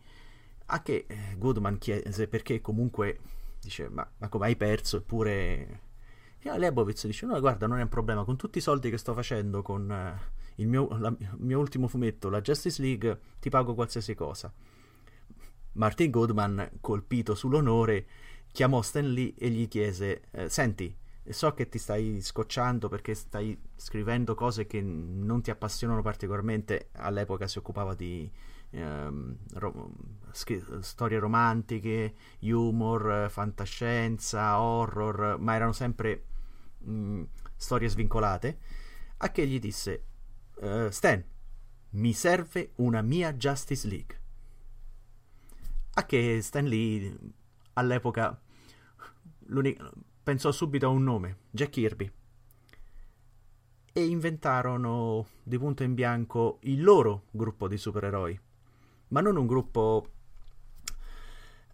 A 0.69 0.81
che 0.81 1.05
eh, 1.07 1.35
Goodman 1.37 1.77
chiese 1.77 2.27
perché 2.27 2.63
comunque 2.63 3.19
dice 3.61 3.91
ma, 3.91 4.11
ma 4.17 4.29
come 4.31 4.47
hai 4.47 4.57
perso 4.57 4.97
eppure... 4.97 5.81
E 6.39 6.59
Lebowitz 6.59 7.05
dice 7.05 7.27
no 7.27 7.39
guarda 7.39 7.67
non 7.67 7.81
è 7.81 7.83
un 7.83 7.91
problema, 7.91 8.25
con 8.25 8.37
tutti 8.37 8.57
i 8.57 8.63
soldi 8.63 8.89
che 8.89 8.97
sto 8.97 9.13
facendo 9.13 9.61
con 9.61 9.93
eh, 9.93 10.19
il, 10.55 10.69
mio, 10.69 10.89
la, 10.97 11.15
il 11.19 11.35
mio 11.37 11.59
ultimo 11.59 11.87
fumetto, 11.87 12.31
la 12.31 12.41
Justice 12.41 12.81
League, 12.81 13.21
ti 13.41 13.51
pago 13.51 13.75
qualsiasi 13.75 14.15
cosa. 14.15 14.51
Martin 15.73 16.11
Goodman, 16.11 16.79
colpito 16.81 17.35
sull'onore, 17.35 18.07
chiamò 18.51 18.81
Stan 18.81 19.07
Lee 19.07 19.35
e 19.37 19.51
gli 19.51 19.69
chiese: 19.69 20.23
eh, 20.31 20.49
Senti, 21.27 21.33
so 21.33 21.55
che 21.55 21.69
ti 21.69 21.79
stai 21.79 22.21
scocciando 22.21 22.89
perché 22.89 23.15
stai 23.15 23.59
scrivendo 23.75 24.35
cose 24.35 24.67
che 24.67 24.81
non 24.81 25.43
ti 25.43 25.51
appassionano 25.51 26.03
particolarmente. 26.03 26.91
All'epoca 26.93 27.47
si 27.49 27.59
occupava 27.59 27.95
di 27.95 28.31
ehm, 28.71 29.37
ro- 29.55 29.93
scri- 30.31 30.65
storie 30.81 31.19
romantiche, 31.19 32.15
humor, 32.41 33.29
fantascienza, 33.31 34.61
horror, 34.61 35.39
ma 35.39 35.55
erano 35.55 35.73
sempre 35.73 36.25
mh, 36.79 37.23
storie 37.57 37.89
svincolate. 37.89 38.59
A 39.19 39.31
che 39.31 39.47
gli 39.47 39.59
disse: 39.59 40.05
uh, 40.57 40.91
Stan, 40.91 41.25
mi 41.91 42.13
serve 42.13 42.73
una 42.77 43.03
mia 43.03 43.33
Justice 43.33 43.89
League. 43.89 44.21
A 45.95 46.05
che 46.05 46.41
Stan 46.43 46.67
Lee 46.67 47.17
all'epoca 47.75 48.39
pensò 50.27 50.51
subito 50.51 50.87
a 50.87 50.89
un 50.89 51.05
nome, 51.05 51.37
Jack 51.53 51.71
Kirby. 51.71 52.11
E 53.93 54.05
inventarono 54.05 55.29
di 55.45 55.57
punto 55.57 55.85
in 55.85 55.95
bianco 55.95 56.59
il 56.63 56.83
loro 56.83 57.27
gruppo 57.31 57.69
di 57.69 57.77
supereroi. 57.77 58.37
Ma 59.11 59.21
non 59.21 59.37
un 59.37 59.47
gruppo 59.47 60.11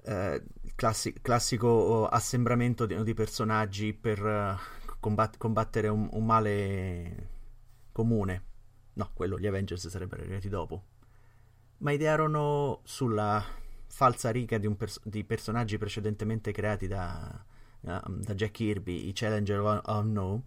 eh, 0.02 0.44
classi- 0.74 1.14
classico 1.22 2.06
assembramento 2.06 2.84
di, 2.84 3.02
di 3.02 3.14
personaggi 3.14 3.94
per 3.94 4.22
uh, 4.22 4.94
combat- 5.00 5.38
combattere 5.38 5.88
un, 5.88 6.06
un 6.12 6.26
male 6.26 7.28
comune 7.90 8.50
No, 8.94 9.10
quello 9.14 9.38
gli 9.38 9.46
Avengers 9.46 9.88
sarebbero 9.88 10.20
arrivati 10.20 10.50
dopo. 10.50 10.84
Ma 11.78 11.92
idearono 11.92 12.82
sulla 12.84 13.42
falsa 13.86 14.30
riga 14.30 14.58
di, 14.58 14.68
pers- 14.74 15.00
di 15.02 15.24
personaggi 15.24 15.78
precedentemente 15.78 16.52
creati 16.52 16.86
da, 16.86 17.42
da, 17.82 18.34
Jack 18.34 18.52
Kirby, 18.52 19.08
i 19.08 19.12
Challenger 19.12 19.82
Unknown, 19.86 20.42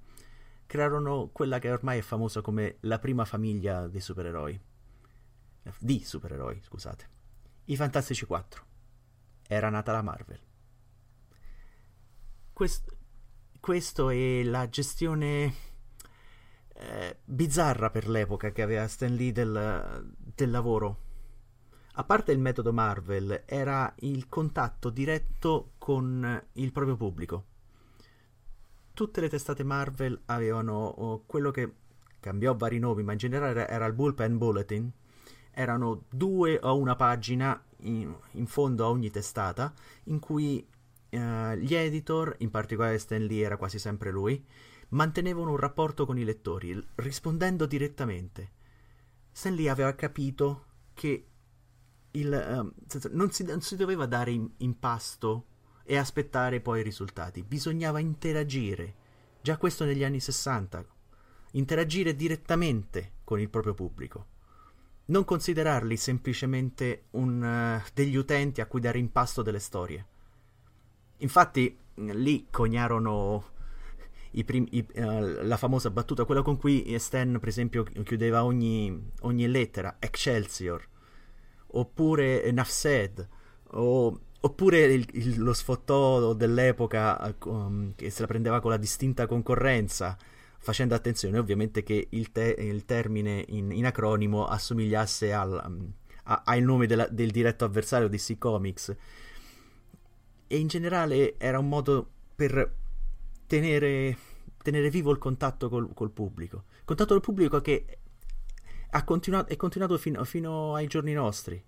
crearono 0.65 1.29
quella 1.31 1.59
che 1.59 1.69
ormai 1.69 1.99
è 1.99 2.01
famosa 2.01 2.41
come 2.41 2.77
la 2.81 2.97
prima 2.97 3.25
famiglia 3.25 3.87
dei 3.87 4.01
supereroi. 4.01 4.59
Di 5.79 6.03
supereroi, 6.03 6.61
scusate. 6.61 7.09
I 7.65 7.75
Fantastici 7.75 8.25
4. 8.25 8.65
Era 9.47 9.69
nata 9.69 9.91
la 9.91 10.01
Marvel. 10.01 10.39
Quest- 12.53 12.95
questo 13.59 14.09
è 14.09 14.43
la 14.43 14.69
gestione 14.69 15.53
eh, 16.73 17.19
bizzarra 17.25 17.89
per 17.89 18.07
l'epoca 18.07 18.51
che 18.51 18.61
aveva 18.61 18.87
Stan 18.87 19.13
Lee 19.13 19.31
del, 19.31 20.13
del 20.35 20.51
lavoro. 20.51 21.03
A 21.97 22.03
parte 22.03 22.31
il 22.31 22.39
metodo 22.39 22.73
Marvel, 22.73 23.43
era 23.45 23.93
il 23.99 24.27
contatto 24.27 24.89
diretto 24.89 25.73
con 25.85 26.43
il 26.53 26.71
proprio 26.71 26.97
pubblico. 26.97 27.45
Tutte 28.91 29.21
le 29.21 29.29
testate 29.29 29.63
Marvel 29.63 30.19
avevano 30.25 30.83
oh, 30.83 31.23
quello 31.27 31.51
che 31.51 31.71
cambiò 32.19 32.55
vari 32.55 32.79
nomi, 32.79 33.03
ma 33.03 33.11
in 33.11 33.19
generale 33.19 33.67
era 33.67 33.85
il 33.85 33.93
Bullpen 33.93 34.35
Bulletin. 34.39 34.91
Erano 35.51 36.05
due 36.09 36.57
o 36.59 36.75
una 36.75 36.95
pagina 36.95 37.63
in, 37.81 38.11
in 38.31 38.47
fondo 38.47 38.83
a 38.83 38.89
ogni 38.89 39.11
testata 39.11 39.71
in 40.05 40.17
cui 40.17 40.67
eh, 41.07 41.57
gli 41.59 41.75
editor, 41.75 42.33
in 42.39 42.49
particolare 42.49 42.97
Stan 42.97 43.23
Lee 43.23 43.45
era 43.45 43.57
quasi 43.57 43.77
sempre 43.77 44.09
lui, 44.09 44.43
mantenevano 44.89 45.51
un 45.51 45.57
rapporto 45.57 46.07
con 46.07 46.17
i 46.17 46.23
lettori, 46.23 46.83
rispondendo 46.95 47.67
direttamente. 47.67 48.51
Stan 49.31 49.53
Lee 49.53 49.69
aveva 49.69 49.93
capito 49.93 50.65
che 50.95 51.27
il, 52.09 52.47
um, 52.49 52.73
non, 53.11 53.29
si, 53.29 53.43
non, 53.43 53.61
si, 53.61 53.75
doveva 53.75 54.07
dare 54.07 54.31
in, 54.31 54.49
in 54.57 54.79
pasto 54.79 55.53
e 55.85 55.97
aspettare 55.97 56.59
poi 56.59 56.79
i 56.79 56.83
risultati, 56.83 57.43
bisognava 57.43 57.99
interagire. 57.99 59.03
Già 59.41 59.57
questo 59.57 59.85
negli 59.85 60.03
anni 60.03 60.19
60, 60.19 60.83
interagire 61.51 62.15
direttamente 62.15 63.11
con 63.23 63.39
il 63.39 63.49
proprio 63.49 63.75
pubblico. 63.75 64.33
Non 65.05 65.23
considerarli 65.23 65.95
semplicemente 65.97 67.03
un, 67.11 67.41
uh, 67.41 67.87
degli 67.93 68.15
utenti 68.15 68.59
a 68.61 68.65
cui 68.65 68.79
dare 68.79 68.97
in 68.97 69.11
pasto 69.11 69.43
delle 69.43 69.59
storie. 69.59 70.05
Infatti, 71.17 71.77
lì 71.95 72.47
coniarono 72.49 73.51
prim- 74.43 74.67
i, 74.71 74.85
uh, 74.95 75.43
la 75.43 75.57
famosa 75.57 75.91
battuta, 75.91 76.25
quella 76.25 76.41
con 76.41 76.57
cui 76.57 76.97
Stan, 76.97 77.37
per 77.39 77.47
esempio, 77.47 77.83
chiudeva 77.83 78.43
ogni, 78.43 79.11
ogni 79.21 79.47
lettera, 79.47 79.97
Excelsior, 79.99 80.83
oppure 81.67 82.51
Nafsed, 82.51 83.27
o, 83.73 84.19
oppure 84.45 84.83
il, 84.83 85.07
il, 85.13 85.41
lo 85.41 85.53
sfottò 85.53 86.33
dell'epoca 86.33 87.35
um, 87.45 87.93
che 87.95 88.11
se 88.11 88.21
la 88.21 88.27
prendeva 88.27 88.59
con 88.59 88.69
la 88.69 88.77
distinta 88.77 89.25
concorrenza, 89.25 90.15
facendo 90.59 90.93
attenzione 90.93 91.39
ovviamente 91.39 91.81
che 91.81 92.07
il, 92.11 92.31
te- 92.31 92.55
il 92.59 92.85
termine 92.85 93.43
in, 93.47 93.71
in, 93.71 93.85
acronimo 93.87 94.45
assomigliasse 94.45 95.33
al, 95.33 95.63
um, 95.65 95.91
a, 96.25 96.43
al 96.45 96.61
nome 96.61 96.85
della, 96.85 97.07
del 97.07 97.31
diretto 97.31 97.65
avversario 97.65 98.07
di 98.07 98.17
C 98.17 98.37
Comics. 98.37 98.95
E 100.47 100.57
in 100.57 100.67
generale 100.67 101.39
era 101.39 101.57
un 101.57 101.67
modo 101.67 102.07
per 102.35 102.71
tenere, 103.47 104.15
tenere 104.61 104.91
vivo 104.91 105.09
il 105.09 105.17
contatto 105.17 105.69
col, 105.69 105.91
col 105.95 106.11
pubblico. 106.11 106.65
Contatto 106.85 107.13
col 107.13 107.23
pubblico 107.23 107.61
che 107.61 107.97
continuato, 109.03 109.51
è 109.51 109.55
continuato 109.55 109.97
fino, 109.97 110.23
fino, 110.23 110.75
ai 110.75 110.85
giorni 110.85 111.13
nostri. 111.13 111.63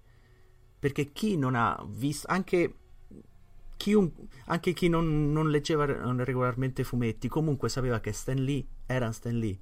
Perché 0.79 1.11
chi 1.11 1.37
non 1.37 1.55
ha 1.55 1.83
visto, 1.87 2.27
anche, 2.29 2.75
chiun, 3.77 4.11
anche 4.45 4.73
chi 4.73 4.89
non, 4.89 5.31
non, 5.31 5.49
leggeva 5.49 5.85
regolarmente 5.85 6.83
fumetti, 6.83 7.27
comunque 7.27 7.69
sapeva 7.69 7.99
che 7.99 8.11
Stan 8.11 8.37
Lee 8.37 8.65
era 8.85 9.11
Stan 9.11 9.37
Lee. 9.37 9.59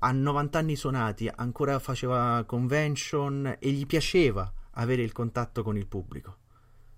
A 0.00 0.12
90 0.12 0.58
anni 0.58 0.76
suonati, 0.76 1.30
ancora 1.34 1.78
faceva 1.78 2.42
convention 2.46 3.56
e 3.58 3.70
gli 3.70 3.86
piaceva 3.86 4.50
avere 4.72 5.02
il 5.02 5.12
contatto 5.12 5.62
con 5.62 5.76
il 5.76 5.86
pubblico. 5.86 6.36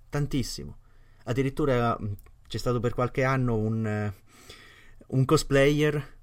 Tantissimo. 0.09 0.79
Addirittura 1.25 1.99
c'è 2.47 2.59
stato 2.59 2.81
per 2.81 2.93
qualche 2.93 3.25
anno 3.25 3.57
un, 3.57 3.87
eh, 3.87 4.15
un 5.09 5.25
cosplayer 5.25 6.19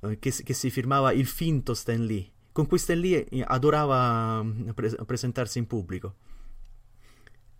eh, 0.00 0.18
che, 0.18 0.30
che, 0.30 0.54
si 0.54 0.70
firmava 0.70 1.12
il 1.12 1.26
finto 1.26 1.74
Stan 1.74 2.04
Lee, 2.04 2.30
con 2.52 2.66
cui 2.66 2.78
Stan 2.78 2.98
Lee 2.98 3.24
eh, 3.24 3.44
adorava 3.46 4.44
pre- 4.74 4.96
presentarsi 5.04 5.58
in 5.58 5.66
pubblico. 5.66 6.14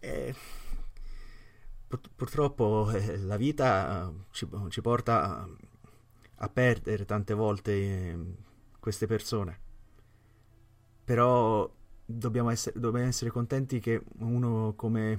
E, 0.00 0.34
pur- 1.86 2.10
purtroppo 2.14 2.90
eh, 2.90 3.18
la 3.18 3.36
vita 3.36 4.12
ci, 4.30 4.48
ci 4.68 4.80
porta 4.80 5.40
a, 5.40 5.48
a, 6.36 6.48
perdere 6.48 7.04
tante 7.04 7.34
volte 7.34 7.72
eh, 7.72 8.18
queste 8.78 9.06
persone. 9.06 9.58
Però 11.04 11.70
dobbiamo 12.04 12.50
essere, 12.50 12.78
dobbiamo 12.78 13.06
essere 13.06 13.30
contenti 13.30 13.80
che 13.80 14.02
uno 14.18 14.74
come 14.76 15.18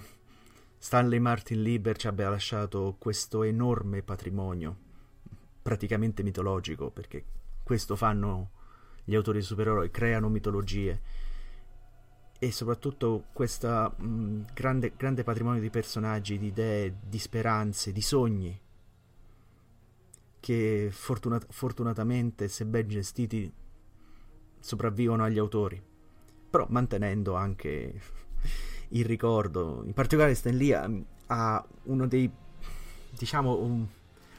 Stanley 0.77 1.19
Martin 1.19 1.61
Lieber 1.61 1.95
ci 1.97 2.07
abbia 2.07 2.29
lasciato 2.29 2.95
questo 2.97 3.43
enorme 3.43 4.01
patrimonio, 4.01 4.75
praticamente 5.61 6.23
mitologico, 6.23 6.89
perché 6.89 7.23
questo 7.63 7.95
fanno 7.95 8.59
gli 9.11 9.15
autori 9.15 9.39
di 9.39 9.43
supereroi, 9.43 9.91
creano 9.91 10.29
mitologie 10.29 11.01
e 12.39 12.51
soprattutto 12.53 13.25
questo 13.33 13.93
grande, 14.53 14.93
grande 14.95 15.23
patrimonio 15.23 15.59
di 15.59 15.69
personaggi, 15.69 16.39
di 16.39 16.47
idee, 16.47 16.95
di 17.03 17.19
speranze, 17.19 17.91
di 17.91 18.01
sogni 18.01 18.57
che 20.39 20.87
fortunat- 20.91 21.51
fortunatamente, 21.51 22.47
se 22.47 22.65
ben 22.65 22.87
gestiti, 22.87 23.51
sopravvivono 24.59 25.23
agli 25.23 25.37
autori, 25.37 25.81
però 26.49 26.65
mantenendo 26.69 27.35
anche 27.35 28.01
il 28.89 29.05
ricordo. 29.05 29.83
In 29.85 29.93
particolare 29.93 30.35
Stan 30.35 30.55
Lee 30.55 30.73
ha, 30.73 30.89
ha 31.27 31.67
uno 31.83 32.07
dei, 32.07 32.31
diciamo, 33.09 33.59
um, 33.59 33.87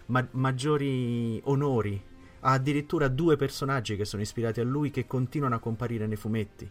ma- 0.06 0.26
maggiori 0.30 1.38
onori. 1.44 2.10
Ha 2.44 2.52
addirittura 2.52 3.08
due 3.08 3.36
personaggi 3.36 3.96
che 3.96 4.04
sono 4.04 4.22
ispirati 4.22 4.60
a 4.60 4.64
lui 4.64 4.90
che 4.90 5.06
continuano 5.06 5.54
a 5.54 5.60
comparire 5.60 6.06
nei 6.06 6.16
fumetti. 6.16 6.68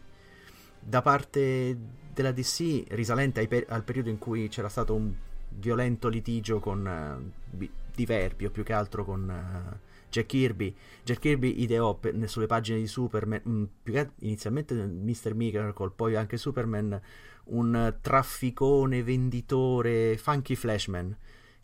Da 0.79 1.01
parte 1.01 1.77
della 2.13 2.31
DC, 2.31 2.85
risalente 2.89 3.47
per- 3.47 3.65
al 3.69 3.83
periodo 3.83 4.09
in 4.09 4.17
cui 4.17 4.47
c'era 4.47 4.69
stato 4.69 4.95
un 4.95 5.13
violento 5.49 6.07
litigio 6.07 6.59
con 6.59 6.85
uh, 6.85 7.67
Diverbi, 7.93 8.45
o 8.45 8.51
più 8.51 8.63
che 8.63 8.73
altro 8.73 9.03
con 9.03 9.27
uh, 9.29 9.77
Jack 10.09 10.27
Kirby. 10.27 10.75
Jack 11.03 11.19
Kirby 11.19 11.61
ideò 11.61 11.93
per, 11.95 12.15
sulle 12.29 12.47
pagine 12.47 12.79
di 12.79 12.87
Superman, 12.87 13.41
mh, 13.43 13.51
mm, 13.51 13.63
che 13.83 14.09
inizialmente 14.19 14.73
Mr. 14.73 15.33
Miracle, 15.33 15.91
poi 15.95 16.15
anche 16.15 16.37
Superman, 16.37 16.99
un 17.45 17.97
trafficone 18.01 19.03
venditore 19.03 20.17
funky 20.17 20.55
flashman 20.55 21.15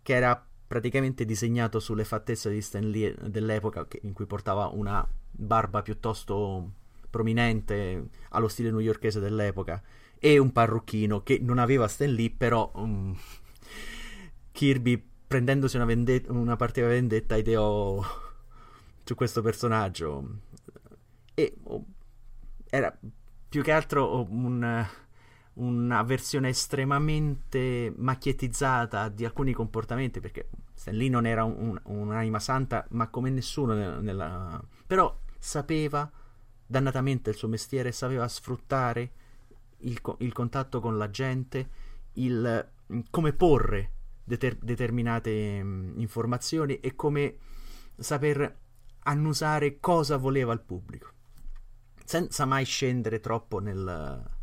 che 0.02 0.16
era 0.16 0.46
praticamente 0.68 1.26
disegnato 1.26 1.80
sulle 1.80 2.04
fattezze 2.04 2.50
di 2.50 2.62
Stan 2.62 2.88
Lee 2.90 3.16
dell'epoca 3.28 3.88
in 4.02 4.14
cui 4.14 4.26
portava 4.26 4.68
una 4.68 5.08
barba 5.32 5.82
piuttosto 5.82 6.72
prominente 7.10 8.10
allo 8.30 8.48
stile 8.48 8.72
newyorkese 8.72 9.20
dell'epoca 9.20 9.82
e 10.20 10.38
un 10.38 10.52
parrucchino 10.52 11.24
che 11.24 11.40
non 11.42 11.58
aveva 11.58 11.88
Stan 11.88 12.12
Lee, 12.12 12.32
però 12.32 12.72
um, 12.76 13.16
Kirby 14.52 15.04
prendendosi 15.28 15.76
una, 15.76 15.86
vendetta, 15.86 16.32
una 16.32 16.56
partita 16.56 16.88
vendetta 16.88 17.36
ideò 17.36 18.02
su 19.04 19.16
questo 19.16 19.42
personaggio. 19.42 20.40
E 21.34 21.56
oh, 21.64 21.86
era 22.70 22.98
più 23.50 23.62
che 23.62 23.72
altro 23.72 24.26
un, 24.30 24.86
una 25.58 26.04
versione 26.04 26.50
estremamente 26.50 27.92
macchiettizzata 27.96 29.10
di 29.10 29.26
alcuni 29.26 29.54
comportamenti 29.54 30.20
perché 30.20 30.50
Stan 30.74 30.96
Lee 30.96 31.10
non 31.10 31.26
era 31.26 31.44
un, 31.44 31.80
un'anima 31.84 32.40
santa 32.40 32.86
ma 32.92 33.08
come 33.08 33.30
nessuno 33.30 33.74
nella, 33.74 34.00
nella... 34.00 34.64
però 34.86 35.18
sapeva 35.40 36.10
dannatamente 36.66 37.30
il 37.30 37.36
suo 37.36 37.48
mestiere 37.48 37.92
sapeva 37.92 38.28
sfruttare 38.28 39.12
il, 39.80 40.00
il 40.20 40.34
contatto 40.34 40.80
con 40.80 40.98
la 40.98 41.10
gente 41.10 41.70
il 42.14 42.70
come 43.10 43.34
porre 43.34 43.92
deter- 44.24 44.62
determinate 44.62 45.64
mh, 45.64 45.94
informazioni 45.98 46.80
e 46.80 46.96
come 46.96 47.38
saper 47.98 48.58
annusare 49.00 49.80
cosa 49.80 50.18
voleva 50.18 50.54
il 50.54 50.62
pubblico 50.62 51.12
senza 52.04 52.46
mai 52.46 52.64
scendere 52.64 53.20
troppo 53.20 53.60
nel, 53.60 54.37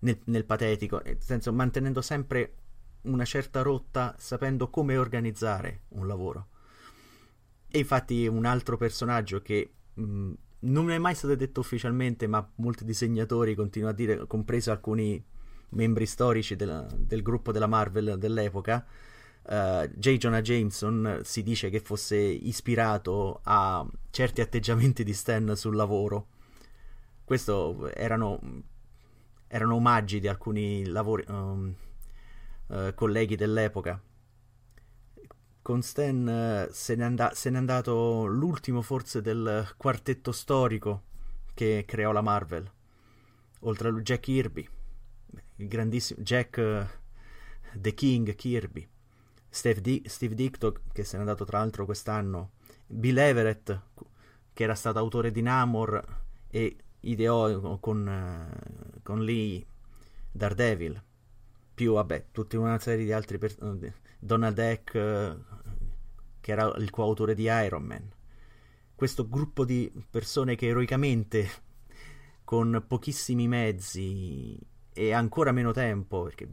nel, 0.00 0.18
nel 0.24 0.44
patetico, 0.44 1.00
nel 1.04 1.18
senso 1.20 1.52
mantenendo 1.52 2.00
sempre 2.00 2.54
una 3.02 3.24
certa 3.24 3.62
rotta, 3.62 4.14
sapendo 4.18 4.68
come 4.70 4.96
organizzare 4.96 5.82
un 5.90 6.06
lavoro. 6.06 6.48
E 7.68 7.78
infatti 7.78 8.26
un 8.26 8.44
altro 8.44 8.76
personaggio 8.76 9.40
che 9.40 9.72
mh, 9.94 10.32
non 10.60 10.90
è 10.90 10.98
mai 10.98 11.14
stato 11.14 11.34
detto 11.34 11.60
ufficialmente, 11.60 12.26
ma 12.26 12.46
molti 12.56 12.84
disegnatori 12.84 13.54
continuano 13.54 13.94
a 13.94 13.96
dire, 13.96 14.26
compreso 14.26 14.70
alcuni 14.70 15.22
membri 15.70 16.06
storici 16.06 16.56
del, 16.56 16.86
del 16.98 17.22
gruppo 17.22 17.52
della 17.52 17.66
Marvel 17.66 18.16
dell'epoca, 18.18 18.86
uh, 19.42 19.86
J. 19.86 20.16
Jonah 20.16 20.40
Jameson 20.40 21.20
si 21.24 21.42
dice 21.42 21.68
che 21.68 21.80
fosse 21.80 22.16
ispirato 22.16 23.40
a 23.44 23.86
certi 24.10 24.40
atteggiamenti 24.40 25.04
di 25.04 25.12
Stan 25.12 25.54
sul 25.54 25.76
lavoro 25.76 26.28
questo 27.28 27.92
erano, 27.92 28.40
erano 29.48 29.74
omaggi 29.74 30.20
di 30.20 30.28
alcuni 30.28 30.86
lavori, 30.86 31.24
um, 31.28 31.74
uh, 32.68 32.94
colleghi 32.94 33.34
dell'epoca. 33.34 34.00
Con 35.60 35.82
Stan 35.82 36.68
uh, 36.68 36.72
se, 36.72 36.94
n'è 36.94 37.04
and- 37.04 37.32
se, 37.32 37.50
n'è 37.50 37.56
andato 37.56 38.26
l'ultimo 38.26 38.82
forse 38.82 39.20
del 39.20 39.74
quartetto 39.76 40.32
storico 40.32 41.02
che 41.54 41.84
creò 41.86 42.12
la 42.12 42.22
Marvel. 42.22 42.70
Oltre 43.62 43.88
a 43.88 43.92
Jack 43.92 44.20
Kirby, 44.20 44.68
il 45.56 45.66
grandissimo 45.66 46.22
Jack 46.22 46.56
uh, 46.58 46.86
The 47.74 47.92
King 47.94 48.34
Kirby, 48.34 48.88
Steve, 49.48 49.80
D- 49.80 50.06
Steve 50.06 50.34
Dicto 50.34 50.82
che 50.92 51.04
se 51.04 51.16
n'è 51.16 51.22
andato 51.22 51.44
tra 51.44 51.58
l'altro 51.58 51.84
quest'anno, 51.84 52.52
Bill 52.86 53.16
Everett 53.18 53.80
che 54.52 54.62
era 54.62 54.74
stato 54.74 54.98
autore 54.98 55.30
di 55.30 55.42
Namor 55.42 56.04
e 56.48 56.76
ideò 57.00 57.78
con, 57.78 58.97
con 59.08 59.24
Lee 59.24 59.64
Daredevil, 60.30 61.02
più 61.72 61.94
vabbè, 61.94 62.26
tutta 62.30 62.58
una 62.58 62.78
serie 62.78 63.06
di 63.06 63.12
altri 63.12 63.38
personaggi, 63.38 63.90
Donald 64.18 64.58
Eck, 64.58 64.92
uh, 64.92 65.56
che 66.38 66.52
era 66.52 66.70
il 66.76 66.90
coautore 66.90 67.34
di 67.34 67.44
Iron 67.44 67.84
Man. 67.84 68.06
Questo 68.94 69.26
gruppo 69.26 69.64
di 69.64 69.90
persone 70.10 70.56
che 70.56 70.66
eroicamente, 70.66 71.48
con 72.44 72.84
pochissimi 72.86 73.48
mezzi 73.48 74.60
e 74.92 75.12
ancora 75.14 75.52
meno 75.52 75.72
tempo, 75.72 76.24
perché 76.24 76.46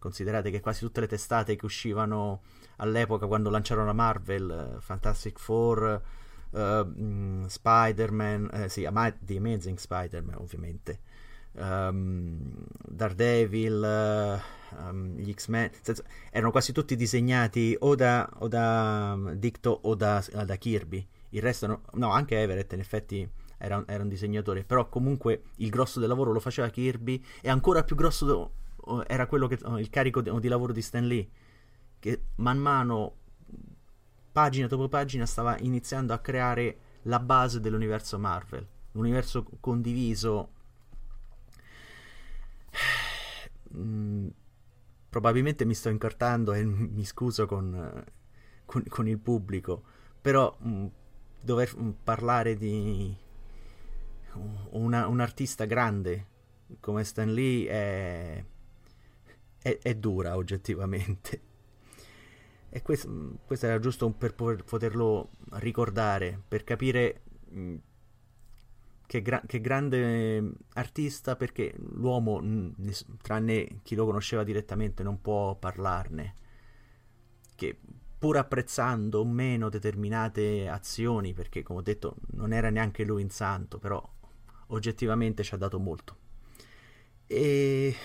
considerate 0.00 0.50
che 0.50 0.58
quasi 0.58 0.80
tutte 0.80 0.98
le 0.98 1.06
testate 1.06 1.54
che 1.54 1.64
uscivano 1.64 2.42
all'epoca 2.78 3.28
quando 3.28 3.50
lanciarono 3.50 3.86
la 3.86 3.92
Marvel, 3.92 4.74
uh, 4.78 4.80
Fantastic 4.80 5.38
Four, 5.38 6.02
uh, 6.50 7.46
Spider-Man, 7.46 8.50
eh, 8.52 8.68
sì, 8.68 8.82
The 8.82 9.36
Amazing 9.36 9.78
Spider-Man 9.78 10.38
ovviamente, 10.38 11.02
um, 11.52 12.38
Daredevil, 12.88 14.42
um, 14.78 15.16
gli 15.16 15.32
X-Men, 15.32 15.70
senso, 15.80 16.04
erano 16.30 16.50
quasi 16.50 16.72
tutti 16.72 16.96
disegnati 16.96 17.76
o 17.78 17.94
da, 17.94 18.28
o 18.38 18.48
da 18.48 19.12
um, 19.14 19.32
Dicto 19.34 19.80
o 19.82 19.94
da, 19.94 20.24
da, 20.44 20.56
Kirby. 20.56 21.06
Il 21.30 21.42
resto, 21.42 21.66
no, 21.66 21.82
no, 21.94 22.10
anche 22.10 22.40
Everett 22.40 22.72
in 22.72 22.80
effetti 22.80 23.28
era, 23.58 23.82
era, 23.86 24.02
un 24.02 24.08
disegnatore, 24.08 24.64
però 24.64 24.88
comunque 24.88 25.42
il 25.56 25.70
grosso 25.70 26.00
del 26.00 26.08
lavoro 26.08 26.32
lo 26.32 26.40
faceva 26.40 26.68
Kirby 26.68 27.22
e 27.40 27.48
ancora 27.48 27.84
più 27.84 27.94
grosso 27.94 28.24
do, 28.24 29.04
era 29.06 29.26
quello 29.26 29.46
che, 29.46 29.58
il 29.78 29.90
carico 29.90 30.20
di, 30.20 30.30
di 30.40 30.48
lavoro 30.48 30.72
di 30.72 30.82
Stan 30.82 31.06
Lee, 31.06 31.28
che 31.98 32.22
man 32.36 32.58
mano 32.58 33.14
pagina 34.32 34.66
dopo 34.66 34.88
pagina 34.88 35.26
stava 35.26 35.58
iniziando 35.58 36.12
a 36.12 36.18
creare 36.18 36.78
la 37.02 37.18
base 37.18 37.60
dell'universo 37.60 38.18
Marvel, 38.18 38.66
l'universo 38.92 39.46
condiviso. 39.60 40.52
Mm, 43.72 44.26
probabilmente 45.08 45.64
mi 45.64 45.74
sto 45.74 45.90
incartando 45.90 46.52
e 46.54 46.64
mi 46.66 47.04
scuso 47.04 47.46
con, 47.46 48.04
con, 48.64 48.82
con 48.88 49.06
il 49.06 49.18
pubblico, 49.18 49.82
però 50.20 50.56
mm, 50.66 50.86
dover 51.40 51.72
mm, 51.78 51.90
parlare 52.02 52.56
di 52.56 53.16
una, 54.70 55.06
un 55.06 55.20
artista 55.20 55.64
grande 55.64 56.26
come 56.78 57.04
Stan 57.04 57.32
Lee 57.32 57.68
è, 57.68 58.44
è, 59.58 59.78
è 59.82 59.94
dura 59.94 60.36
oggettivamente. 60.36 61.40
E 62.72 62.82
questo, 62.82 63.38
questo 63.44 63.66
era 63.66 63.80
giusto 63.80 64.08
per 64.10 64.34
poterlo 64.34 65.30
ricordare, 65.54 66.40
per 66.46 66.62
capire 66.62 67.22
mm, 67.52 67.76
che, 69.10 69.22
gra- 69.22 69.42
che, 69.44 69.60
grande 69.60 70.52
artista, 70.74 71.34
perché 71.34 71.74
l'uomo, 71.94 72.40
tranne 73.20 73.80
chi 73.82 73.96
lo 73.96 74.04
conosceva 74.04 74.44
direttamente, 74.44 75.02
non 75.02 75.20
può 75.20 75.56
parlarne. 75.56 76.36
Che 77.56 77.76
pur 78.16 78.36
apprezzando 78.36 79.18
o 79.18 79.24
meno 79.24 79.68
determinate 79.68 80.68
azioni, 80.68 81.32
perché 81.32 81.64
come 81.64 81.80
ho 81.80 81.82
detto 81.82 82.18
non 82.34 82.52
era 82.52 82.70
neanche 82.70 83.02
lui 83.02 83.22
in 83.22 83.30
santo, 83.30 83.80
però 83.80 84.00
oggettivamente 84.68 85.42
ci 85.42 85.54
ha 85.54 85.58
dato 85.58 85.80
molto. 85.80 86.16
E 87.26 87.96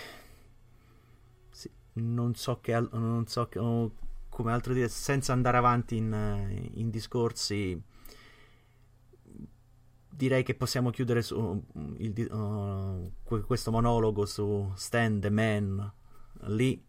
sì, 1.51 1.69
non 1.93 2.33
so 2.33 2.61
che, 2.61 2.73
al- 2.73 2.89
non 2.93 3.27
so 3.27 3.47
che, 3.47 3.59
oh, 3.59 3.91
come 4.27 4.51
altro 4.51 4.73
dire, 4.73 4.87
senza 4.87 5.33
andare 5.33 5.57
avanti 5.57 5.97
in, 5.97 6.71
in 6.73 6.89
discorsi, 6.89 7.79
direi 10.15 10.43
che 10.43 10.55
possiamo 10.55 10.91
chiudere 10.91 11.21
su 11.21 11.63
il, 11.97 12.27
uh, 12.31 13.11
questo 13.43 13.71
monologo 13.71 14.25
su 14.25 14.71
Stan 14.75 15.19
the 15.19 15.29
Man 15.29 15.93
lì 16.47 16.81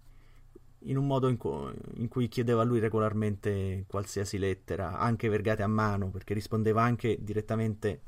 in 0.80 0.96
un 0.96 1.06
modo 1.06 1.28
in, 1.28 1.36
cu- 1.36 1.74
in, 1.94 2.06
cui 2.08 2.28
chiedeva 2.28 2.62
a 2.62 2.64
lui 2.64 2.78
regolarmente 2.78 3.84
qualsiasi 3.88 4.38
lettera, 4.38 4.98
anche 4.98 5.28
vergate 5.28 5.64
a 5.64 5.66
mano, 5.66 6.10
perché 6.10 6.32
rispondeva 6.32 6.82
anche 6.82 7.18
direttamente 7.20 8.02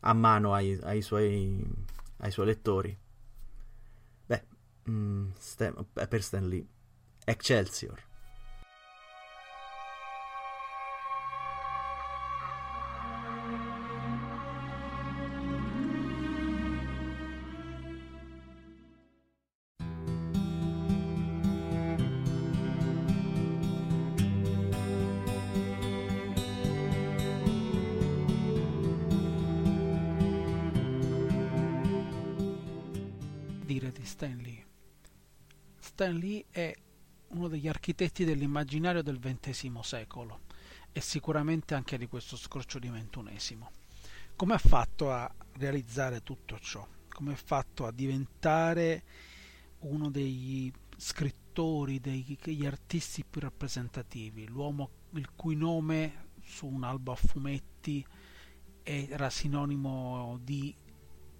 a 0.00 0.14
mano 0.14 0.54
ai, 0.54 0.78
ai, 0.82 1.02
suoi, 1.02 1.62
ai 2.18 2.30
suoi, 2.30 2.46
lettori. 2.46 2.96
Beh, 4.24 4.44
mm, 4.88 5.30
Stan, 5.36 5.86
per 5.92 6.22
Stan 6.22 6.48
Lee, 6.48 6.66
Excelsior. 7.26 8.12
Stan 36.04 36.18
Lee 36.18 36.44
è 36.50 36.74
uno 37.28 37.48
degli 37.48 37.66
architetti 37.66 38.26
dell'immaginario 38.26 39.02
del 39.02 39.18
XX 39.18 39.78
secolo 39.80 40.40
e 40.92 41.00
sicuramente 41.00 41.74
anche 41.74 41.96
di 41.96 42.06
questo 42.08 42.36
scorcio 42.36 42.78
di 42.78 42.90
XXI. 42.90 43.58
Come 44.36 44.52
ha 44.52 44.58
fatto 44.58 45.10
a 45.10 45.34
realizzare 45.54 46.22
tutto 46.22 46.58
ciò? 46.58 46.86
Come 47.08 47.32
ha 47.32 47.36
fatto 47.36 47.86
a 47.86 47.90
diventare 47.90 49.02
uno 49.78 50.10
degli 50.10 50.70
scrittori, 50.94 52.00
degli 52.00 52.66
artisti 52.66 53.24
più 53.24 53.40
rappresentativi, 53.40 54.46
l'uomo 54.46 54.90
il 55.12 55.30
cui 55.34 55.56
nome 55.56 56.32
su 56.42 56.66
un 56.66 56.84
albo 56.84 57.12
a 57.12 57.16
fumetti 57.16 58.06
era 58.82 59.30
sinonimo 59.30 60.38
di 60.42 60.76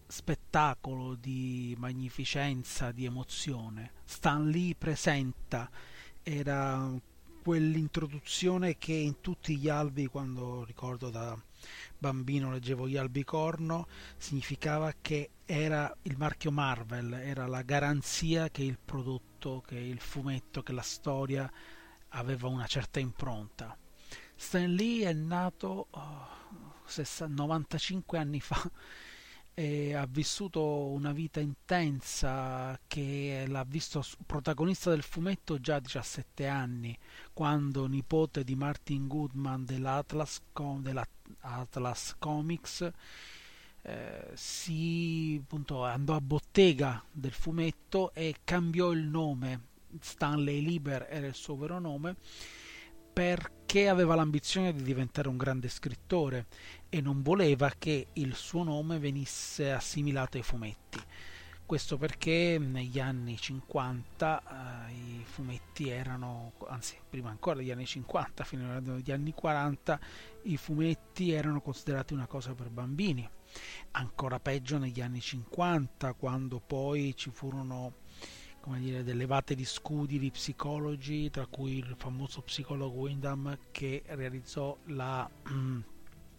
spettacolo 0.07 1.15
di 1.15 1.75
magnificenza, 1.79 2.93
di 2.93 3.05
emozione. 3.05 3.93
Stan 4.05 4.49
Lee 4.49 4.75
presenta, 4.75 5.71
era 6.23 6.93
quell'introduzione 7.43 8.79
che 8.79 8.95
in 8.95 9.21
tutti 9.21 9.57
gli 9.57 9.69
albi, 9.69 10.07
quando 10.07 10.65
ricordo 10.65 11.11
da 11.11 11.37
bambino 11.99 12.51
leggevo 12.51 12.89
gli 12.89 12.97
albi 12.97 13.23
corno, 13.23 13.87
significava 14.17 14.95
che 15.01 15.31
era 15.45 15.95
il 16.03 16.17
marchio 16.17 16.51
Marvel, 16.51 17.13
era 17.13 17.47
la 17.47 17.63
garanzia 17.63 18.49
che 18.49 18.63
il 18.63 18.79
prodotto, 18.83 19.63
che 19.67 19.77
il 19.77 20.01
fumetto, 20.01 20.63
che 20.63 20.73
la 20.73 20.83
storia 20.83 21.51
aveva 22.09 22.49
una 22.49 22.67
certa 22.67 22.99
impronta. 22.99 23.77
Stan 24.37 24.73
Lee 24.73 25.07
è 25.07 25.13
nato 25.13 25.89
oh, 25.91 26.29
95 27.29 28.19
anni 28.19 28.41
fa 28.41 28.71
e 29.55 29.95
ha 29.95 30.05
vissuto 30.07 30.89
una 30.89 31.13
vita 31.13 31.39
intensa 31.39 32.79
che 32.89 33.45
l'ha 33.47 33.65
visto 33.65 34.05
protagonista 34.27 34.91
del 34.91 35.03
fumetto 35.03 35.61
già 35.61 35.77
a 35.77 35.81
17 35.81 36.47
anni, 36.47 36.99
quando 37.33 37.87
nipote 37.87 38.43
di 38.43 38.57
Martin 38.57 39.07
Goodman 39.07 39.65
dell'Atlas, 39.65 40.43
dell'Atlas 40.81 42.17
Comics 42.19 42.93
eh, 43.83 44.31
si 44.33 45.39
appunto, 45.41 45.85
andò 45.85 46.15
a 46.15 46.21
bottega 46.21 47.03
del 47.11 47.33
fumetto 47.33 48.13
e 48.15 48.37
cambiò 48.43 48.91
il 48.93 49.05
nome. 49.05 49.73
Stanley 50.01 50.61
Lieber 50.61 51.07
era 51.09 51.29
il 51.29 51.35
suo 51.35 51.57
vero 51.57 51.79
nome 51.79 52.17
perché 53.15 53.89
aveva 53.89 54.17
l'ambizione 54.17 54.75
di 54.75 54.83
diventare 54.83 55.29
un 55.29 55.37
grande 55.37 55.69
scrittore 55.69 56.47
e 56.89 57.01
non 57.01 57.23
voleva 57.23 57.73
che 57.79 58.09
il 58.15 58.35
suo 58.35 58.65
nome 58.65 58.99
venisse 58.99 59.71
assimilato 59.71 60.37
ai 60.37 60.43
fumetti. 60.43 61.01
Questo 61.65 61.97
perché 61.97 62.59
negli 62.61 62.99
anni 62.99 63.39
50 63.39 64.89
eh, 64.89 64.93
i 64.93 65.25
fumetti 65.25 65.89
erano, 65.89 66.53
anzi 66.67 66.99
prima 67.09 67.31
ancora 67.31 67.57
degli 67.57 67.71
anni 67.71 67.87
50, 67.87 68.45
fino 68.45 68.77
agli 68.77 69.11
anni 69.13 69.33
40, 69.33 69.99
i 70.43 70.57
fumetti 70.57 71.31
erano 71.31 71.61
considerati 71.61 72.13
una 72.15 72.27
cosa 72.27 72.53
per 72.53 72.69
bambini. 72.69 73.27
Ancora 73.93 74.41
peggio 74.41 74.77
negli 74.77 75.01
anni 75.01 75.21
50, 75.21 76.13
quando 76.15 76.61
poi 76.61 77.15
ci 77.17 77.31
furono 77.31 77.95
come 78.65 78.81
dire, 78.81 79.05
delle 79.05 79.27
vate 79.27 79.55
di 79.55 79.67
scudi 79.67 80.19
di 80.19 80.31
psicologi, 80.31 81.29
tra 81.29 81.45
cui 81.45 81.77
il 81.77 81.95
famoso 81.99 82.41
psicologo 82.41 83.01
Wyndham 83.01 83.59
che 83.71 84.03
realizzò 84.07 84.75
la, 84.87 85.29
mm, 85.51 85.81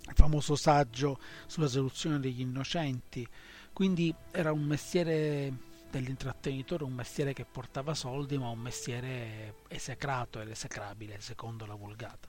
il 0.07 0.13
famoso 0.15 0.55
saggio 0.55 1.19
sulla 1.45 1.67
soluzione 1.67 2.19
degli 2.19 2.41
innocenti. 2.41 3.27
Quindi 3.71 4.11
era 4.31 4.51
un 4.51 4.63
mestiere 4.63 5.53
dell'intrattenitore, 5.91 6.83
un 6.83 6.93
mestiere 6.93 7.33
che 7.33 7.45
portava 7.45 7.93
soldi, 7.93 8.39
ma 8.39 8.49
un 8.49 8.57
mestiere 8.57 9.57
esecrato 9.67 10.41
ed 10.41 10.49
esecrabile, 10.49 11.21
secondo 11.21 11.67
la 11.67 11.75
vulgata. 11.75 12.27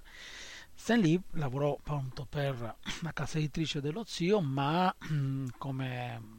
Stan 0.75 1.01
Lee 1.01 1.19
lavorò 1.31 1.75
appunto 1.75 2.27
per 2.29 2.77
la 3.01 3.13
casa 3.15 3.39
editrice 3.39 3.81
dello 3.81 4.05
zio, 4.05 4.43
ma 4.43 4.95
mm, 5.11 5.47
come 5.57 6.36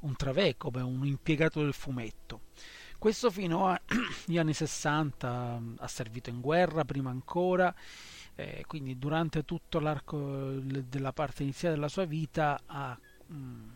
un 0.00 0.14
travè, 0.16 0.56
come 0.56 0.80
un 0.80 1.04
impiegato 1.04 1.62
del 1.62 1.72
fumetto. 1.72 2.42
Questo 2.98 3.30
fino 3.30 3.66
agli 3.66 4.38
anni 4.38 4.52
60 4.52 5.62
ha 5.78 5.88
servito 5.88 6.30
in 6.30 6.40
guerra, 6.40 6.84
prima 6.84 7.10
ancora, 7.10 7.74
eh, 8.34 8.64
quindi 8.66 8.98
durante 8.98 9.44
tutto 9.44 9.78
l'arco 9.78 10.18
della 10.60 11.12
parte 11.12 11.42
iniziale 11.42 11.74
della 11.74 11.88
sua 11.88 12.04
vita 12.04 12.60
ha 12.66 12.98
mh, 13.26 13.68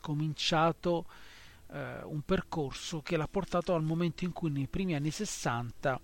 cominciato 0.00 1.06
eh, 1.70 2.02
un 2.04 2.22
percorso 2.22 3.02
che 3.02 3.16
l'ha 3.16 3.28
portato 3.28 3.74
al 3.74 3.82
momento 3.82 4.24
in 4.24 4.32
cui 4.32 4.50
nei 4.50 4.68
primi 4.68 4.94
anni 4.94 5.10
60 5.10 6.00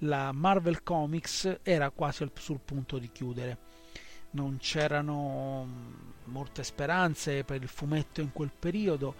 la 0.00 0.32
Marvel 0.32 0.82
Comics 0.82 1.60
era 1.62 1.90
quasi 1.90 2.28
sul 2.34 2.60
punto 2.60 2.98
di 2.98 3.10
chiudere 3.10 3.65
non 4.30 4.58
c'erano 4.58 5.66
molte 6.24 6.64
speranze 6.64 7.44
per 7.44 7.62
il 7.62 7.68
fumetto 7.68 8.20
in 8.20 8.32
quel 8.32 8.50
periodo. 8.56 9.14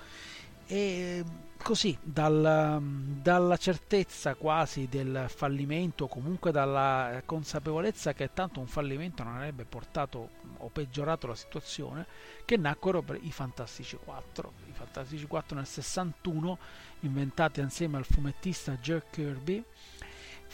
E 0.68 1.24
così 1.62 1.96
dal, 2.02 2.80
dalla 3.22 3.56
certezza 3.56 4.34
quasi 4.34 4.88
del 4.88 5.26
fallimento 5.28 6.06
comunque 6.06 6.50
dalla 6.50 7.22
consapevolezza 7.24 8.12
che 8.12 8.32
tanto 8.32 8.60
un 8.60 8.66
fallimento 8.66 9.22
non 9.22 9.36
avrebbe 9.36 9.64
portato 9.64 10.30
o 10.58 10.68
peggiorato 10.68 11.26
la 11.26 11.34
situazione 11.34 12.06
che 12.44 12.56
nacquero 12.56 13.04
i 13.20 13.32
Fantastici 13.32 13.96
4 13.96 14.52
i 14.68 14.72
Fantastici 14.72 15.26
4 15.26 15.56
nel 15.56 15.66
61 15.66 16.58
inventati 17.00 17.60
insieme 17.60 17.96
al 17.96 18.04
fumettista 18.04 18.76
Jack 18.76 19.10
Kirby 19.10 19.64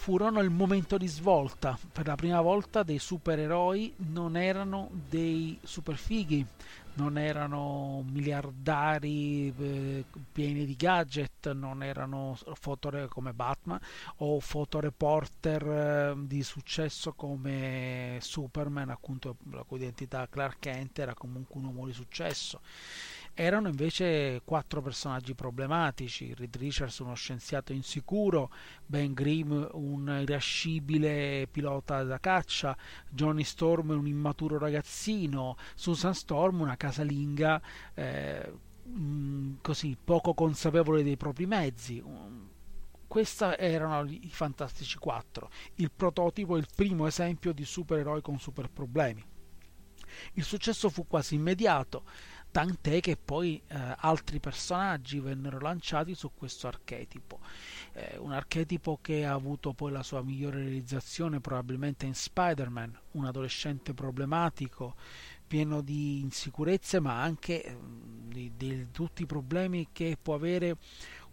furono 0.03 0.41
il 0.41 0.51
momento 0.51 0.99
di 0.99 1.07
svolta. 1.07 1.79
Per 1.93 2.09
la 2.09 2.17
prima 2.17 2.41
volta 2.41 2.83
dei 2.83 2.99
supereroi 2.99 3.95
non 3.99 4.37
erano 4.37 4.91
dei 5.09 5.57
superfighi, 5.63 6.45
non 6.95 7.17
erano 7.17 8.05
miliardari 8.11 9.55
eh, 9.57 10.05
pieni 10.33 10.67
di 10.67 10.75
gadget, 10.75 11.53
non 11.53 11.85
erano 11.85 12.37
fotore 12.55 13.07
come 13.07 13.33
Batman 13.33 13.79
o 14.17 14.41
fotoreporter 14.41 15.67
eh, 15.69 16.15
di 16.27 16.43
successo 16.43 17.13
come 17.13 18.19
Superman, 18.21 18.91
appunto 18.91 19.37
la 19.53 19.63
cui 19.63 19.79
identità 19.79 20.27
Clark 20.29 20.57
Kent 20.59 20.99
era 20.99 21.15
comunque 21.15 21.61
un 21.61 21.67
uomo 21.67 21.87
di 21.87 21.93
successo 21.93 22.61
erano 23.35 23.69
invece 23.69 24.43
quattro 24.45 24.83
personaggi 24.83 25.35
problematici, 25.35 26.35
Reed 26.35 26.57
Richards 26.57 26.99
uno 26.99 27.15
scienziato 27.15 27.73
insicuro, 27.73 28.51
Ben 28.85 29.13
Grimm 29.13 29.65
un 29.73 30.19
irascibile 30.21 31.49
pilota 31.51 32.03
da 32.03 32.19
caccia, 32.19 32.77
Johnny 33.09 33.45
Storm 33.45 33.91
un 33.91 34.07
immaturo 34.07 34.59
ragazzino, 34.59 35.57
Susan 35.75 36.15
Storm 36.15 36.61
una 36.61 36.77
casalinga 36.77 37.61
eh, 37.95 38.53
mm, 38.89 39.55
così 39.63 39.97
poco 40.03 40.35
consapevole 40.35 41.03
dei 41.03 41.17
propri 41.17 41.47
mezzi. 41.47 42.03
Questi 43.07 43.45
erano 43.59 44.09
i 44.09 44.31
Fantastici 44.31 44.99
4, 44.99 45.51
il 45.77 45.91
prototipo, 45.95 46.57
il 46.57 46.67
primo 46.75 47.07
esempio 47.07 47.53
di 47.53 47.65
supereroi 47.65 48.23
con 48.23 48.39
super 48.39 48.71
problemi. 48.71 49.23
Il 50.35 50.45
successo 50.45 50.89
fu 50.89 51.07
quasi 51.07 51.35
immediato, 51.35 52.05
tant'è 52.53 53.01
che 53.01 53.17
poi 53.17 53.61
eh, 53.67 53.97
altri 53.97 54.39
personaggi 54.39 55.19
vennero 55.19 55.59
lanciati 55.59 56.15
su 56.15 56.31
questo 56.35 56.69
archetipo. 56.69 57.41
Eh, 57.95 58.19
un 58.19 58.33
archetipo 58.33 58.99
che 59.01 59.25
ha 59.25 59.33
avuto 59.33 59.73
poi 59.73 59.91
la 59.91 60.03
sua 60.03 60.23
migliore 60.23 60.59
realizzazione 60.59 61.41
probabilmente 61.41 62.05
in 62.05 62.15
Spider-Man, 62.15 62.97
un 63.13 63.25
adolescente 63.25 63.95
problematico, 63.95 64.95
pieno 65.47 65.81
di 65.81 66.21
insicurezze, 66.21 67.01
ma 67.01 67.23
anche 67.23 67.65
eh, 67.65 67.77
di, 68.29 68.53
di 68.55 68.91
tutti 68.93 69.23
i 69.23 69.27
problemi 69.27 69.89
che 69.91 70.19
può 70.21 70.35
avere 70.35 70.77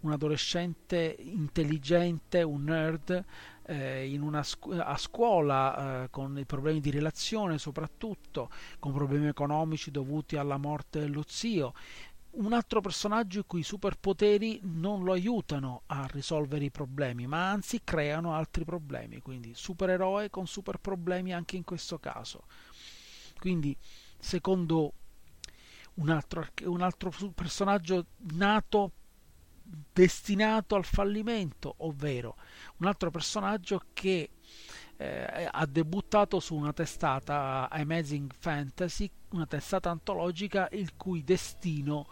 un 0.01 0.13
adolescente 0.13 1.17
intelligente, 1.19 2.41
un 2.43 2.63
nerd, 2.63 3.25
eh, 3.69 4.19
scu- 4.41 4.73
a 4.73 4.97
scuola 4.97 6.03
eh, 6.03 6.09
con 6.09 6.37
i 6.37 6.45
problemi 6.45 6.79
di 6.79 6.89
relazione 6.89 7.57
soprattutto, 7.59 8.49
con 8.79 8.91
problemi 8.93 9.27
economici 9.27 9.91
dovuti 9.91 10.35
alla 10.35 10.57
morte 10.57 10.99
dello 10.99 11.23
zio. 11.27 11.73
Un 12.31 12.53
altro 12.53 12.81
personaggio 12.81 13.39
i 13.39 13.45
cui 13.45 13.63
superpoteri 13.63 14.59
non 14.63 15.03
lo 15.03 15.13
aiutano 15.13 15.83
a 15.87 16.07
risolvere 16.11 16.65
i 16.65 16.71
problemi, 16.71 17.27
ma 17.27 17.49
anzi 17.49 17.81
creano 17.83 18.33
altri 18.33 18.65
problemi, 18.65 19.19
quindi 19.19 19.53
supereroe 19.55 20.29
con 20.29 20.47
super 20.47 20.77
problemi 20.77 21.33
anche 21.33 21.55
in 21.55 21.63
questo 21.63 21.99
caso. 21.99 22.43
Quindi, 23.39 23.75
secondo 24.19 24.93
un 25.95 26.09
altro, 26.09 26.47
un 26.65 26.81
altro 26.81 27.11
personaggio 27.33 28.05
nato 28.33 28.91
destinato 29.93 30.75
al 30.75 30.85
fallimento, 30.85 31.75
ovvero 31.79 32.35
un 32.77 32.87
altro 32.87 33.11
personaggio 33.11 33.81
che 33.93 34.29
eh, 34.97 35.47
ha 35.49 35.65
debuttato 35.65 36.39
su 36.39 36.55
una 36.55 36.73
testata 36.73 37.69
Amazing 37.69 38.31
Fantasy, 38.37 39.09
una 39.29 39.45
testata 39.45 39.89
antologica 39.89 40.67
il 40.71 40.95
cui 40.97 41.23
destino 41.23 42.07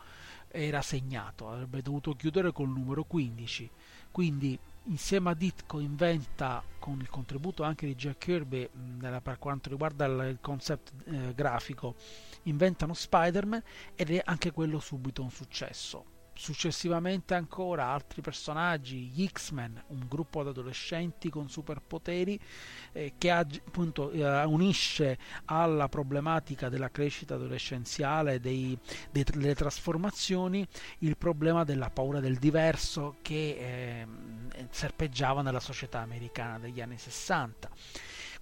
era 0.50 0.82
segnato, 0.82 1.50
avrebbe 1.50 1.82
dovuto 1.82 2.13
chiudere 2.13 2.52
col 2.52 2.70
numero 2.70 3.04
15. 3.04 3.70
Quindi 4.12 4.58
insieme 4.86 5.32
a 5.32 5.34
Ditko 5.34 5.80
inventa 5.80 6.63
con 6.80 7.00
il 7.02 7.10
contributo 7.10 7.63
anche 7.63 7.86
di 7.86 7.96
Jack 7.96 8.20
Kirby 8.20 8.70
nella, 9.00 9.20
per 9.20 9.38
quanto 9.38 9.70
riguarda 9.70 10.06
il, 10.06 10.30
il 10.30 10.38
concept 10.39 10.93
eh, 11.06 11.34
grafico 11.36 11.96
inventano 12.43 12.93
Spider-Man 12.93 13.62
ed 13.96 14.12
è 14.12 14.22
anche 14.24 14.52
quello 14.52 14.80
subito 14.80 15.22
un 15.22 15.30
successo 15.30 16.15
successivamente 16.38 17.34
ancora 17.34 17.88
altri 17.88 18.21
personaggi, 18.21 19.12
gli 19.13 19.28
X-Men, 19.28 19.84
un 19.88 20.06
gruppo 20.08 20.43
di 20.43 20.50
adolescenti 20.50 21.30
con 21.30 21.50
superpoteri 21.50 22.39
eh, 22.93 23.13
che 23.17 23.32
appunto 23.32 24.12
eh, 24.12 24.43
unisce 24.43 25.17
alla 25.45 25.89
problematica 25.89 26.69
della 26.69 26.89
crescita 26.89 27.36
adolescenziale, 27.36 28.39
dei, 28.39 28.78
dei, 29.12 29.23
delle 29.23 29.56
trasformazioni, 29.56 30.65
il 31.00 31.17
problema 31.17 31.63
della 31.63 31.89
paura 31.89 32.19
del 32.19 32.38
diverso 32.38 33.17
che 33.21 33.58
eh, 33.60 34.08
serpeggiava 34.69 35.41
nella 35.41 35.60
società 35.60 36.00
americana 36.00 36.60
degli 36.60 36.82
anni 36.82 36.97
60 36.97 37.69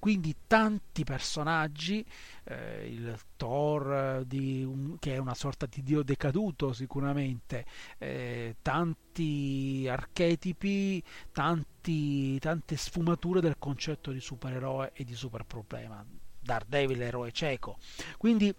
quindi 0.05 0.35
tanti 0.45 1.03
personaggi, 1.03 2.05
eh, 2.43 2.87
il 2.87 3.19
Thor 3.35 4.23
un, 4.29 4.97
che 4.99 5.15
è 5.15 5.17
una 5.17 5.33
sorta 5.33 5.65
di 5.65 5.81
dio 5.81 6.03
decaduto 6.03 6.73
sicuramente, 6.73 7.65
eh, 7.97 8.57
tanti 8.61 9.87
archetipi, 9.89 11.01
tanti, 11.31 12.37
tante 12.37 12.77
sfumature 12.77 13.41
del 13.41 13.55
concetto 13.57 14.11
di 14.11 14.19
supereroe 14.19 14.91
e 14.93 15.03
di 15.05 15.15
superproblema. 15.15 16.05
Daredevil, 16.39 17.01
eroe 17.01 17.31
cieco. 17.31 17.79
Quindi 18.19 18.53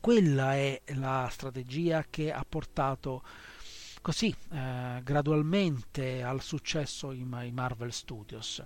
quella 0.00 0.54
è 0.54 0.80
la 0.94 1.28
strategia 1.28 2.04
che 2.08 2.30
ha 2.30 2.46
portato 2.48 3.24
così 4.00 4.32
eh, 4.52 5.00
gradualmente 5.02 6.22
al 6.22 6.40
successo 6.40 7.10
in 7.10 7.26
Marvel 7.52 7.92
Studios 7.92 8.64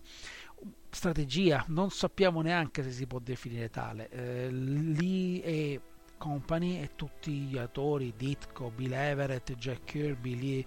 strategia, 0.94 1.64
non 1.68 1.90
sappiamo 1.90 2.42
neanche 2.42 2.82
se 2.82 2.90
si 2.90 3.06
può 3.06 3.18
definire 3.18 3.70
tale. 3.70 4.08
Eh, 4.10 4.50
lì 4.50 5.40
è 5.40 5.80
Company 6.22 6.80
e 6.80 6.90
tutti 6.94 7.32
gli 7.32 7.58
autori, 7.58 8.14
Ditko, 8.16 8.70
Bill 8.70 8.92
Everett, 8.92 9.54
Jack 9.54 9.82
Kirby, 9.82 10.38
lì, 10.38 10.66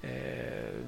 eh, 0.00 0.82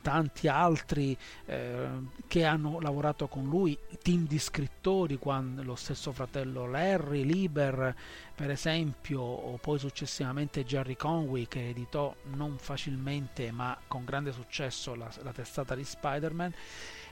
tanti 0.00 0.46
altri 0.46 1.16
eh, 1.46 1.88
che 2.28 2.44
hanno 2.44 2.78
lavorato 2.78 3.26
con 3.26 3.48
lui, 3.48 3.76
team 4.02 4.24
di 4.28 4.38
scrittori, 4.38 5.18
quando, 5.18 5.64
lo 5.64 5.74
stesso 5.74 6.12
fratello 6.12 6.68
Larry, 6.68 7.24
Lieber 7.24 7.92
per 8.36 8.50
esempio, 8.50 9.20
o 9.20 9.56
poi 9.56 9.80
successivamente 9.80 10.64
Jerry 10.64 10.94
Conway 10.94 11.48
che 11.48 11.70
editò 11.70 12.14
non 12.34 12.56
facilmente 12.56 13.50
ma 13.50 13.76
con 13.88 14.04
grande 14.04 14.30
successo 14.30 14.94
la, 14.94 15.10
la 15.22 15.32
testata 15.32 15.74
di 15.74 15.82
Spider-Man. 15.82 16.54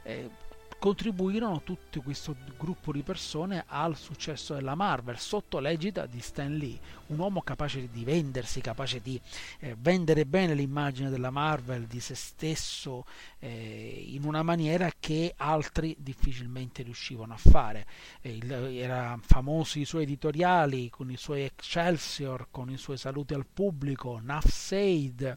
Eh, 0.05 0.31
contribuirono 0.79 1.63
tutto 1.63 2.01
questo 2.03 2.37
gruppo 2.57 2.93
di 2.93 3.03
persone 3.03 3.65
al 3.67 3.97
successo 3.97 4.55
della 4.55 4.75
Marvel 4.75 5.19
sotto 5.19 5.59
l'egida 5.59 6.07
di 6.07 6.21
Stan 6.21 6.55
Lee, 6.55 6.79
un 7.07 7.19
uomo 7.19 7.43
capace 7.43 7.89
di 7.91 8.05
vendersi, 8.05 8.61
capace 8.61 9.01
di 9.01 9.21
eh, 9.59 9.75
vendere 9.79 10.25
bene 10.25 10.55
l'immagine 10.55 11.11
della 11.11 11.31
Marvel, 11.31 11.87
di 11.87 11.99
se 12.01 12.15
stesso, 12.15 13.05
eh, 13.41 14.05
in 14.09 14.25
una 14.25 14.43
maniera 14.43 14.91
che 14.99 15.35
altri 15.37 15.97
difficilmente 15.99 16.83
riuscivano 16.83 17.35
a 17.35 17.37
fare. 17.37 17.87
Eh, 18.21 18.37
il, 18.37 18.53
era 18.53 19.19
famoso 19.21 19.79
i 19.79 19.85
suoi 19.85 20.03
editoriali 20.05 20.91
con 20.91 21.11
i 21.11 21.17
suoi 21.17 21.43
Excelsior, 21.43 22.49
con 22.51 22.71
i 22.71 22.77
suoi 22.77 22.97
saluti 22.97 23.35
al 23.35 23.47
pubblico, 23.47 24.19
Nafsaid, 24.21 25.37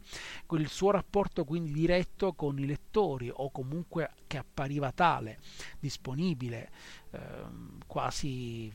il 0.52 0.68
suo 0.68 0.92
rapporto 0.92 1.46
quindi 1.46 1.72
diretto 1.72 2.34
con 2.34 2.60
i 2.60 2.66
lettori 2.66 3.32
o 3.34 3.52
comunque 3.52 4.12
che 4.28 4.38
appariva 4.38 4.92
tale, 4.92 5.40
disponibile, 5.80 6.70
Ehm, 7.12 7.80
quasi 7.88 8.72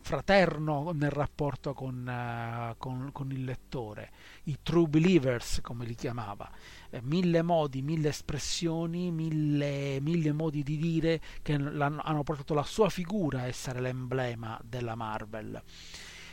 fraterno 0.00 0.92
nel 0.92 1.10
rapporto 1.10 1.72
con, 1.72 2.06
uh, 2.06 2.76
con, 2.76 3.08
con, 3.12 3.32
il 3.32 3.44
lettore, 3.44 4.10
i 4.44 4.58
true 4.62 4.86
believers 4.86 5.60
come 5.62 5.86
li 5.86 5.94
chiamava, 5.94 6.50
eh, 6.90 7.00
mille 7.02 7.40
modi, 7.40 7.80
mille 7.80 8.10
espressioni, 8.10 9.10
mille, 9.10 10.00
mille 10.00 10.32
modi 10.32 10.62
di 10.62 10.76
dire 10.76 11.20
che 11.40 11.54
hanno 11.54 12.22
portato 12.24 12.52
la 12.52 12.62
sua 12.62 12.90
figura 12.90 13.40
a 13.40 13.46
essere 13.46 13.80
l'emblema 13.80 14.60
della 14.62 14.94
Marvel. 14.94 15.62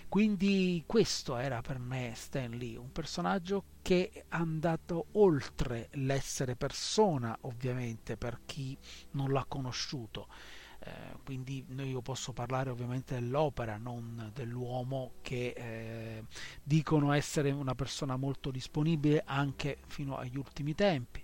Quindi 0.09 0.83
questo 0.85 1.37
era 1.37 1.61
per 1.61 1.79
me 1.79 2.11
Stan 2.15 2.51
Lee, 2.51 2.77
un 2.77 2.91
personaggio 2.91 3.63
che 3.81 4.09
è 4.11 4.25
andato 4.29 5.07
oltre 5.13 5.87
l'essere 5.93 6.57
persona, 6.57 7.37
ovviamente, 7.41 8.17
per 8.17 8.41
chi 8.45 8.77
non 9.11 9.31
l'ha 9.31 9.45
conosciuto 9.47 10.27
eh, 10.85 10.91
quindi 11.23 11.65
io 11.77 12.01
posso 12.01 12.31
parlare 12.31 12.69
ovviamente 12.69 13.15
dell'opera, 13.15 13.77
non 13.77 14.31
dell'uomo 14.33 15.13
che 15.21 15.53
eh, 15.55 16.23
dicono 16.61 17.11
essere 17.11 17.49
una 17.49 17.73
persona 17.73 18.15
molto 18.17 18.51
disponibile 18.51 19.23
anche 19.25 19.79
fino 19.87 20.15
agli 20.15 20.37
ultimi 20.37 20.75
tempi. 20.75 21.23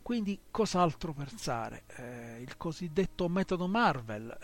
Quindi 0.00 0.40
cos'altro 0.50 1.12
pensare? 1.12 1.82
Eh, 1.96 2.40
il 2.40 2.56
cosiddetto 2.56 3.28
metodo 3.28 3.66
Marvel, 3.66 4.34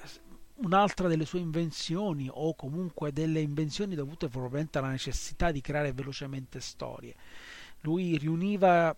un'altra 0.56 1.08
delle 1.08 1.24
sue 1.24 1.38
invenzioni 1.38 2.28
o 2.30 2.54
comunque 2.54 3.10
delle 3.12 3.40
invenzioni 3.40 3.94
dovute 3.94 4.28
probabilmente 4.28 4.78
alla 4.78 4.90
necessità 4.90 5.50
di 5.50 5.62
creare 5.62 5.92
velocemente 5.92 6.60
storie. 6.60 7.14
Lui 7.82 8.16
riuniva 8.16 8.96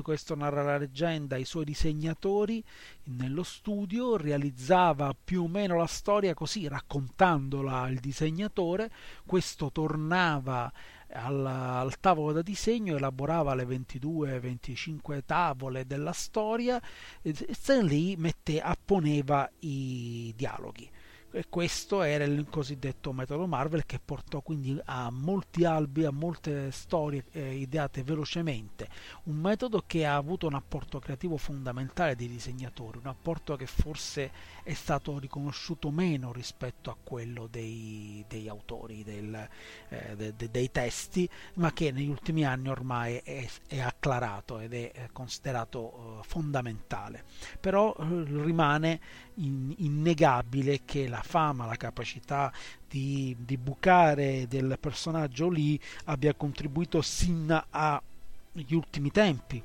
questo 0.00 0.34
narra 0.34 0.62
la 0.62 0.78
leggenda, 0.78 1.36
i 1.36 1.44
suoi 1.44 1.66
disegnatori 1.66 2.64
nello 3.04 3.42
studio, 3.42 4.16
realizzava 4.16 5.14
più 5.22 5.42
o 5.42 5.48
meno 5.48 5.76
la 5.76 5.86
storia 5.86 6.32
così, 6.32 6.66
raccontandola 6.66 7.82
al 7.82 7.96
disegnatore, 7.96 8.90
questo 9.26 9.70
tornava 9.70 10.72
al, 11.12 11.44
al 11.44 12.00
tavolo 12.00 12.32
da 12.32 12.40
disegno, 12.40 12.96
elaborava 12.96 13.54
le 13.54 13.64
22-25 13.64 15.20
tavole 15.26 15.86
della 15.86 16.12
storia 16.12 16.80
e 17.20 17.34
Stan 17.50 17.86
mette, 18.16 18.60
apponeva 18.60 19.50
i 19.60 20.32
dialoghi. 20.34 20.90
E 21.34 21.46
questo 21.48 22.02
era 22.02 22.24
il 22.24 22.46
cosiddetto 22.50 23.10
metodo 23.14 23.46
Marvel 23.46 23.86
che 23.86 23.98
portò 23.98 24.42
quindi 24.42 24.78
a 24.84 25.10
molti 25.10 25.64
albi, 25.64 26.04
a 26.04 26.10
molte 26.10 26.70
storie 26.70 27.24
eh, 27.32 27.54
ideate 27.54 28.02
velocemente. 28.02 28.86
Un 29.24 29.36
metodo 29.36 29.82
che 29.86 30.04
ha 30.04 30.14
avuto 30.14 30.46
un 30.46 30.52
apporto 30.52 30.98
creativo 30.98 31.38
fondamentale 31.38 32.16
dei 32.16 32.28
disegnatori, 32.28 32.98
un 32.98 33.06
apporto 33.06 33.56
che 33.56 33.64
forse 33.64 34.30
è 34.62 34.74
stato 34.74 35.18
riconosciuto 35.18 35.90
meno 35.90 36.32
rispetto 36.32 36.90
a 36.90 36.96
quello 37.02 37.48
dei, 37.50 38.22
dei 38.28 38.46
autori 38.46 39.02
del, 39.02 39.48
eh, 39.88 40.14
de, 40.14 40.36
de, 40.36 40.50
dei 40.50 40.70
testi, 40.70 41.26
ma 41.54 41.72
che 41.72 41.92
negli 41.92 42.10
ultimi 42.10 42.44
anni 42.44 42.68
ormai 42.68 43.16
è, 43.16 43.48
è 43.68 43.80
acclarato 43.80 44.58
ed 44.58 44.74
è 44.74 45.08
considerato 45.12 46.20
eh, 46.20 46.28
fondamentale. 46.28 47.24
Però 47.58 47.96
eh, 47.98 48.04
rimane 48.26 49.00
in, 49.36 49.74
innegabile 49.78 50.80
che 50.84 51.08
la 51.08 51.22
fama, 51.22 51.66
la 51.66 51.76
capacità 51.76 52.52
di, 52.88 53.34
di 53.38 53.56
bucare 53.56 54.46
del 54.48 54.76
personaggio 54.80 55.48
lì 55.48 55.78
abbia 56.04 56.34
contribuito 56.34 57.00
sin 57.02 57.64
agli 57.70 58.74
ultimi 58.74 59.10
tempi 59.10 59.62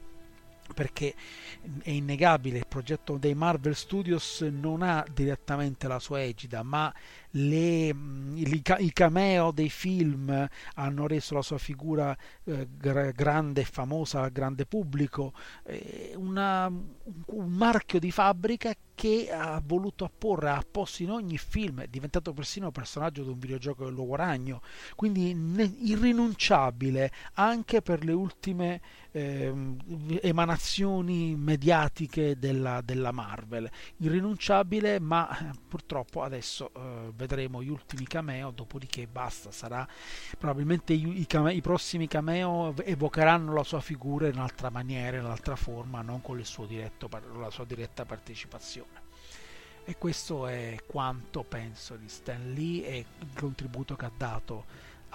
perché 0.78 1.16
è 1.82 1.90
innegabile 1.90 2.60
il 2.60 2.68
progetto 2.68 3.18
dei 3.18 3.34
Marvel 3.34 3.76
Studios 3.76 4.42
non 4.42 4.84
ha 4.84 5.04
direttamente 5.12 5.88
la 5.88 5.98
sua 5.98 6.22
egida 6.22 6.62
ma 6.62 6.94
le, 7.32 7.88
i 8.36 8.92
cameo 8.94 9.50
dei 9.50 9.72
film 9.72 10.48
hanno 10.76 11.08
reso 11.08 11.34
la 11.34 11.42
sua 11.42 11.58
figura 11.58 12.16
eh, 12.44 12.68
grande 12.78 13.62
e 13.62 13.66
famosa 13.66 14.22
al 14.22 14.32
grande 14.32 14.68
pubblico 14.68 15.34
eh, 15.66 16.14
una, 16.16 16.68
un 16.68 17.50
marchio 17.50 17.98
di 17.98 18.12
fabbrica 18.12 18.76
che 18.98 19.30
ha 19.32 19.62
voluto 19.64 20.06
apporre 20.06 20.50
a 20.50 20.66
posto 20.70 21.04
in 21.04 21.12
ogni 21.12 21.38
film, 21.38 21.82
è 21.82 21.88
diventato 21.88 22.34
persino 22.34 22.72
personaggio 22.72 23.22
di 23.22 23.30
un 23.30 23.38
videogioco 23.38 23.86
dell'uovo 23.86 24.16
ragno, 24.16 24.64
quindi 24.96 25.30
irrinunciabile 25.82 27.12
anche 27.34 27.84
per 27.84 28.04
le 28.04 28.14
ultime 28.14 28.82
eh, 29.18 30.20
emanazioni 30.22 31.36
mediatiche 31.36 32.38
della, 32.38 32.82
della, 32.82 33.12
Marvel, 33.12 33.70
irrinunciabile 33.98 35.00
ma 35.00 35.30
eh, 35.30 35.52
purtroppo 35.68 36.22
adesso 36.22 36.72
eh, 36.76 37.12
vedremo 37.16 37.64
gli 37.64 37.70
ultimi 37.70 38.06
cameo, 38.06 38.52
dopodiché 38.52 39.08
basta, 39.08 39.52
sarà 39.52 39.88
probabilmente 40.38 40.94
i, 40.94 41.22
i, 41.22 41.26
cameo, 41.26 41.54
i 41.54 41.62
prossimi 41.62 42.08
cameo 42.08 42.76
evocheranno 42.78 43.54
la 43.54 43.64
sua 43.64 43.82
figura 43.82 44.28
in 44.28 44.36
un'altra 44.36 44.70
maniera, 44.70 45.18
in 45.18 45.26
un'altra 45.26 45.56
forma, 45.56 46.02
non 46.02 46.22
con 46.22 46.42
diretto, 46.68 47.10
la 47.40 47.50
sua 47.50 47.66
diretta 47.66 48.06
partecipazione. 48.06 49.06
E 49.86 49.98
questo 49.98 50.48
è 50.48 50.76
quanto 50.86 51.44
penso 51.44 51.96
di 51.96 52.10
Stan 52.10 52.52
Lee 52.54 52.86
e 52.86 53.06
il 53.20 53.30
contributo 53.34 53.96
che 53.96 54.06
ha 54.06 54.12
dato 54.16 54.66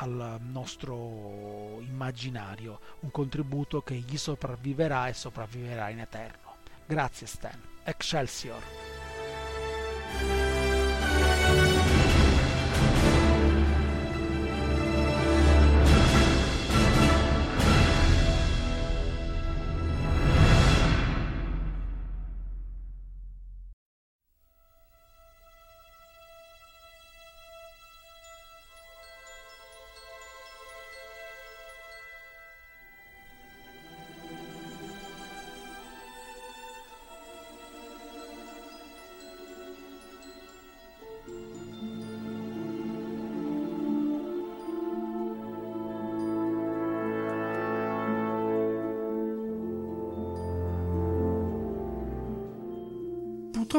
al 0.02 0.38
nostro 0.40 1.80
immaginario, 1.80 2.80
un 3.00 3.10
contributo 3.10 3.82
che 3.82 3.94
gli 3.94 4.16
sopravviverà 4.16 5.06
e 5.06 5.12
sopravviverà 5.12 5.90
in 5.90 6.00
eterno. 6.00 6.56
Grazie 6.86 7.26
Stan. 7.26 7.60
Excelsior. 7.84 8.62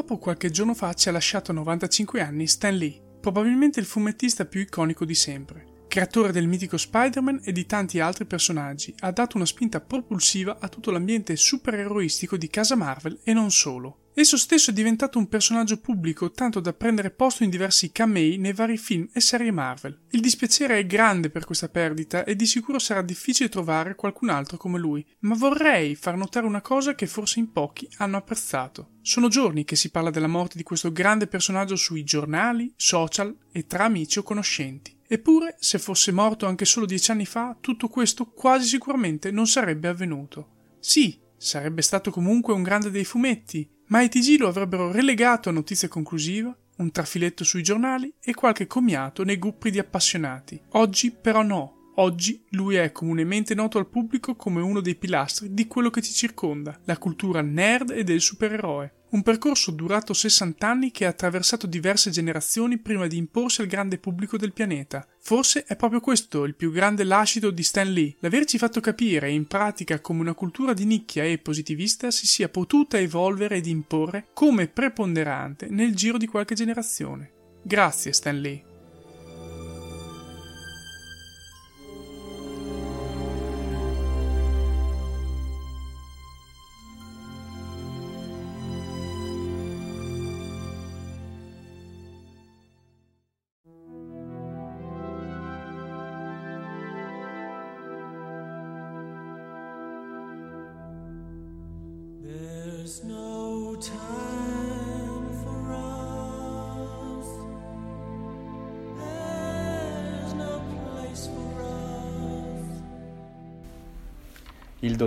Purtroppo 0.03 0.21
qualche 0.21 0.51
giorno 0.51 0.73
fa 0.73 0.93
ci 0.93 1.07
ha 1.07 1.13
lasciato 1.13 1.51
a 1.51 1.53
95 1.53 2.19
anni 2.19 2.45
Stan 2.45 2.75
Lee, 2.75 3.01
probabilmente 3.21 3.79
il 3.79 3.85
fumettista 3.85 4.43
più 4.43 4.59
iconico 4.59 5.05
di 5.05 5.15
sempre. 5.15 5.85
Creatore 5.87 6.33
del 6.33 6.45
mitico 6.45 6.75
Spider-Man 6.75 7.39
e 7.45 7.53
di 7.53 7.65
tanti 7.65 8.01
altri 8.01 8.25
personaggi, 8.25 8.93
ha 8.99 9.11
dato 9.11 9.37
una 9.37 9.45
spinta 9.45 9.79
propulsiva 9.79 10.57
a 10.59 10.67
tutto 10.67 10.91
l'ambiente 10.91 11.37
supereroistico 11.37 12.35
di 12.35 12.49
casa 12.49 12.75
Marvel 12.75 13.21
e 13.23 13.31
non 13.31 13.49
solo. 13.49 14.02
Esso 14.15 14.37
stesso 14.37 14.69
è 14.69 14.73
diventato 14.73 15.17
un 15.17 15.27
personaggio 15.27 15.79
pubblico 15.79 16.29
tanto 16.29 16.59
da 16.59 16.71
prendere 16.71 17.09
posto 17.09 17.43
in 17.43 17.49
diversi 17.49 17.91
camei 17.91 18.37
nei 18.37 18.53
vari 18.53 18.77
film 18.77 19.09
e 19.11 19.19
serie 19.19 19.49
Marvel. 19.49 20.01
Il 20.11 20.21
dispiacere 20.21 20.77
è 20.77 20.85
grande 20.85 21.31
per 21.31 21.45
questa 21.45 21.67
perdita 21.67 22.23
e 22.23 22.35
di 22.35 22.45
sicuro 22.45 22.77
sarà 22.77 23.01
difficile 23.01 23.49
trovare 23.49 23.95
qualcun 23.95 24.29
altro 24.29 24.57
come 24.57 24.77
lui, 24.77 25.03
ma 25.21 25.33
vorrei 25.33 25.95
far 25.95 26.15
notare 26.15 26.45
una 26.45 26.61
cosa 26.61 26.93
che 26.93 27.07
forse 27.07 27.39
in 27.39 27.51
pochi 27.51 27.89
hanno 27.97 28.17
apprezzato. 28.17 28.91
Sono 29.01 29.29
giorni 29.29 29.63
che 29.63 29.75
si 29.75 29.89
parla 29.89 30.11
della 30.11 30.27
morte 30.27 30.57
di 30.57 30.63
questo 30.63 30.91
grande 30.91 31.25
personaggio 31.25 31.75
sui 31.75 32.03
giornali, 32.03 32.71
social 32.75 33.35
e 33.51 33.65
tra 33.65 33.85
amici 33.85 34.19
o 34.19 34.23
conoscenti. 34.23 34.95
Eppure, 35.07 35.55
se 35.57 35.79
fosse 35.79 36.11
morto 36.11 36.45
anche 36.45 36.65
solo 36.65 36.85
dieci 36.85 37.09
anni 37.09 37.25
fa, 37.25 37.57
tutto 37.59 37.87
questo 37.87 38.25
quasi 38.25 38.67
sicuramente 38.67 39.31
non 39.31 39.47
sarebbe 39.47 39.87
avvenuto. 39.87 40.75
Sì, 40.79 41.19
sarebbe 41.35 41.81
stato 41.81 42.11
comunque 42.11 42.53
un 42.53 42.63
grande 42.63 42.89
dei 42.89 43.03
fumetti, 43.03 43.69
ma 43.87 44.01
i 44.01 44.09
TG 44.09 44.39
lo 44.39 44.47
avrebbero 44.47 44.91
relegato 44.91 45.49
a 45.49 45.51
notizia 45.51 45.87
conclusiva, 45.87 46.55
un 46.77 46.91
trafiletto 46.91 47.43
sui 47.43 47.63
giornali 47.63 48.13
e 48.19 48.33
qualche 48.33 48.67
commiato 48.67 49.23
nei 49.23 49.37
gruppi 49.37 49.71
di 49.71 49.79
appassionati. 49.79 50.61
Oggi 50.71 51.11
però 51.11 51.43
no. 51.43 51.91
Oggi 51.97 52.43
lui 52.49 52.75
è 52.75 52.91
comunemente 52.91 53.53
noto 53.53 53.77
al 53.77 53.87
pubblico 53.87 54.35
come 54.35 54.61
uno 54.61 54.81
dei 54.81 54.95
pilastri 54.95 55.53
di 55.53 55.67
quello 55.67 55.91
che 55.91 56.01
ci 56.01 56.11
circonda, 56.11 56.79
la 56.85 56.97
cultura 56.97 57.41
nerd 57.41 57.91
e 57.91 58.03
del 58.03 58.19
supereroe. 58.19 59.02
Un 59.13 59.21
percorso 59.21 59.69
durato 59.69 60.11
60 60.11 60.67
anni 60.67 60.89
che 60.89 61.05
ha 61.05 61.09
attraversato 61.09 61.67
diverse 61.67 62.09
generazioni 62.09 62.79
prima 62.79 63.05
di 63.05 63.15
imporsi 63.15 63.61
al 63.61 63.67
grande 63.67 63.99
pubblico 63.99 64.37
del 64.37 64.53
pianeta. 64.53 65.07
Forse 65.19 65.65
è 65.65 65.75
proprio 65.75 65.99
questo 65.99 66.45
il 66.45 66.55
più 66.55 66.71
grande 66.71 67.03
lascito 67.03 67.51
di 67.51 67.61
Stan 67.61 67.93
Lee, 67.93 68.15
l'averci 68.21 68.57
fatto 68.57 68.79
capire 68.79 69.29
in 69.29 69.45
pratica 69.45 70.01
come 70.01 70.21
una 70.21 70.33
cultura 70.33 70.73
di 70.73 70.85
nicchia 70.85 71.23
e 71.23 71.37
positivista 71.37 72.09
si 72.09 72.25
sia 72.25 72.49
potuta 72.49 72.97
evolvere 72.97 73.57
ed 73.57 73.67
imporre 73.67 74.29
come 74.33 74.67
preponderante 74.67 75.67
nel 75.69 75.93
giro 75.93 76.17
di 76.17 76.25
qualche 76.25 76.55
generazione. 76.55 77.31
Grazie 77.61 78.13
Stan 78.13 78.41
Lee. 78.41 78.72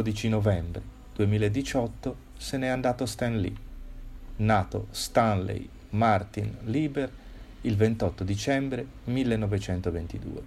12 0.06 0.28
novembre 0.28 0.82
2018 1.16 2.16
se 2.36 2.56
n'è 2.58 2.68
andato 2.68 3.06
Stan 3.06 3.36
Lee, 3.40 3.52
nato 4.36 4.86
Stanley 4.90 5.68
Martin 5.90 6.58
Lieber 6.66 7.10
il 7.62 7.74
28 7.74 8.22
dicembre 8.22 8.86
1922. 9.04 10.42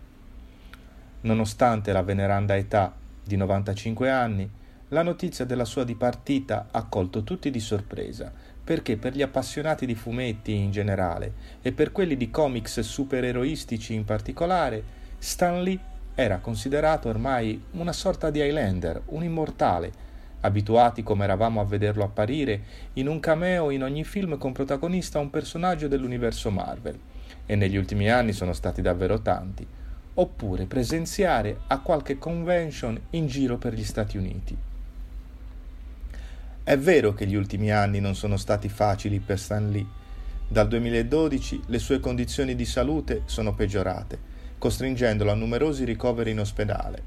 Nonostante 1.22 1.92
la 1.92 2.04
veneranda 2.04 2.56
età 2.56 2.96
di 3.22 3.36
95 3.36 4.10
anni, 4.10 4.50
la 4.90 5.04
notizia 5.04 5.44
della 5.44 5.66
sua 5.66 5.84
dipartita 5.84 6.70
ha 6.72 6.86
colto 6.86 7.24
tutti 7.24 7.52
di 7.52 7.60
sorpresa, 7.60 8.32
perché 8.64 8.96
per 8.96 9.14
gli 9.14 9.22
appassionati 9.22 9.86
di 9.86 9.96
fumetti 9.96 10.54
in 10.54 10.72
generale 10.72 11.34
e 11.62 11.74
per 11.74 11.92
quelli 11.92 12.16
di 12.16 12.32
comics 12.32 12.80
supereroistici 12.80 13.94
in 13.94 14.06
particolare, 14.06 14.82
Stan 15.18 15.62
Lee 15.62 15.89
era 16.20 16.40
considerato 16.40 17.08
ormai 17.08 17.64
una 17.72 17.94
sorta 17.94 18.30
di 18.30 18.40
Highlander, 18.40 19.04
un 19.06 19.24
immortale, 19.24 20.08
abituati 20.42 21.02
come 21.02 21.24
eravamo 21.24 21.62
a 21.62 21.66
vederlo 21.66 22.04
apparire 22.04 22.62
in 22.94 23.08
un 23.08 23.22
cameo 23.22 23.70
in 23.70 23.84
ogni 23.84 24.04
film 24.04 24.38
con 24.38 24.52
protagonista 24.52 25.20
un 25.20 25.30
personaggio 25.30 25.88
dell'universo 25.88 26.52
Marvel, 26.52 27.00
e 27.46 27.56
negli 27.56 27.78
ultimi 27.78 28.10
anni 28.10 28.34
sono 28.34 28.52
stati 28.52 28.82
davvero 28.82 29.22
tanti, 29.22 29.66
oppure 30.16 30.66
presenziare 30.66 31.62
a 31.68 31.80
qualche 31.80 32.18
convention 32.18 33.00
in 33.12 33.28
giro 33.28 33.58
per 33.58 33.74
gli 33.74 33.86
Stati 33.86 34.18
Uniti. 34.18 34.58
È 36.62 36.78
vero 36.78 37.14
che 37.14 37.28
gli 37.28 37.36
ultimi 37.36 37.72
anni 37.72 38.02
non 38.02 38.14
sono 38.14 38.36
stati 38.36 38.68
facili 38.68 39.20
per 39.20 39.40
Stan 39.40 39.72
Lee. 39.72 39.86
Dal 40.46 40.68
2012 40.68 41.62
le 41.68 41.80
sue 41.80 42.02
condizioni 42.02 42.56
di 42.56 42.66
salute 42.66 43.22
sono 43.26 43.54
peggiorate 43.54 44.29
costringendolo 44.60 45.32
a 45.32 45.36
numerosi 45.36 45.84
ricoveri 45.86 46.32
in 46.32 46.40
ospedale. 46.40 47.02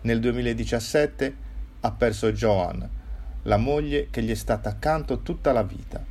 Nel 0.00 0.18
2017 0.18 1.36
ha 1.80 1.92
perso 1.92 2.32
Joan, 2.32 2.88
la 3.42 3.56
moglie 3.56 4.08
che 4.10 4.22
gli 4.22 4.30
è 4.30 4.34
stata 4.34 4.70
accanto 4.70 5.20
tutta 5.20 5.52
la 5.52 5.62
vita. 5.62 6.04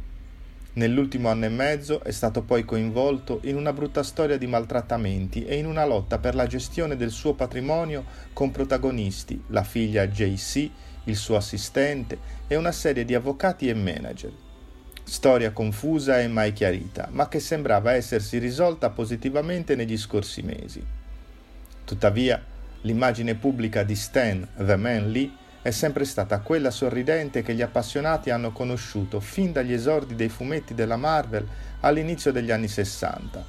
Nell'ultimo 0.74 1.30
anno 1.30 1.46
e 1.46 1.50
mezzo 1.50 2.04
è 2.04 2.12
stato 2.12 2.44
poi 2.44 2.64
coinvolto 2.64 3.40
in 3.44 3.58
una 3.58 3.74
brutta 3.74 4.04
storia 4.04 4.38
di 4.38 4.46
maltrattamenti 4.46 5.44
e 5.44 5.58
in 5.58 5.66
una 5.66 5.86
lotta 5.86 6.20
per 6.20 6.36
la 6.36 6.46
gestione 6.46 6.96
del 6.96 7.10
suo 7.10 7.34
patrimonio 7.34 8.06
con 8.32 8.52
protagonisti 8.52 9.44
la 9.48 9.64
figlia 9.64 10.08
JC, 10.08 10.70
il 11.06 11.16
suo 11.16 11.36
assistente 11.36 12.20
e 12.48 12.56
una 12.56 12.72
serie 12.72 13.04
di 13.04 13.16
avvocati 13.16 13.68
e 13.68 13.74
manager 13.74 14.46
storia 15.08 15.52
confusa 15.52 16.20
e 16.20 16.28
mai 16.28 16.52
chiarita, 16.52 17.08
ma 17.12 17.30
che 17.30 17.40
sembrava 17.40 17.94
essersi 17.94 18.40
risolta 18.40 18.90
positivamente 18.90 19.74
negli 19.74 19.98
scorsi 19.98 20.42
mesi. 20.42 20.84
Tuttavia, 21.86 22.44
l'immagine 22.82 23.36
pubblica 23.36 23.84
di 23.84 23.96
Stan 23.96 24.46
The 24.58 24.76
Man 24.76 25.10
Lee 25.10 25.32
è 25.62 25.72
sempre 25.72 26.04
stata 26.04 26.40
quella 26.40 26.72
sorridente 26.72 27.42
che 27.42 27.54
gli 27.54 27.62
appassionati 27.62 28.32
hanno 28.32 28.52
conosciuto 28.52 29.22
fin 29.22 29.54
dagli 29.54 29.72
esordi 29.72 30.14
dei 30.14 30.28
fumetti 30.28 30.74
della 30.74 30.98
Marvel 30.98 31.48
all'inizio 31.80 32.34
degli 32.34 32.52
anni 32.52 32.68
60. 32.68 33.46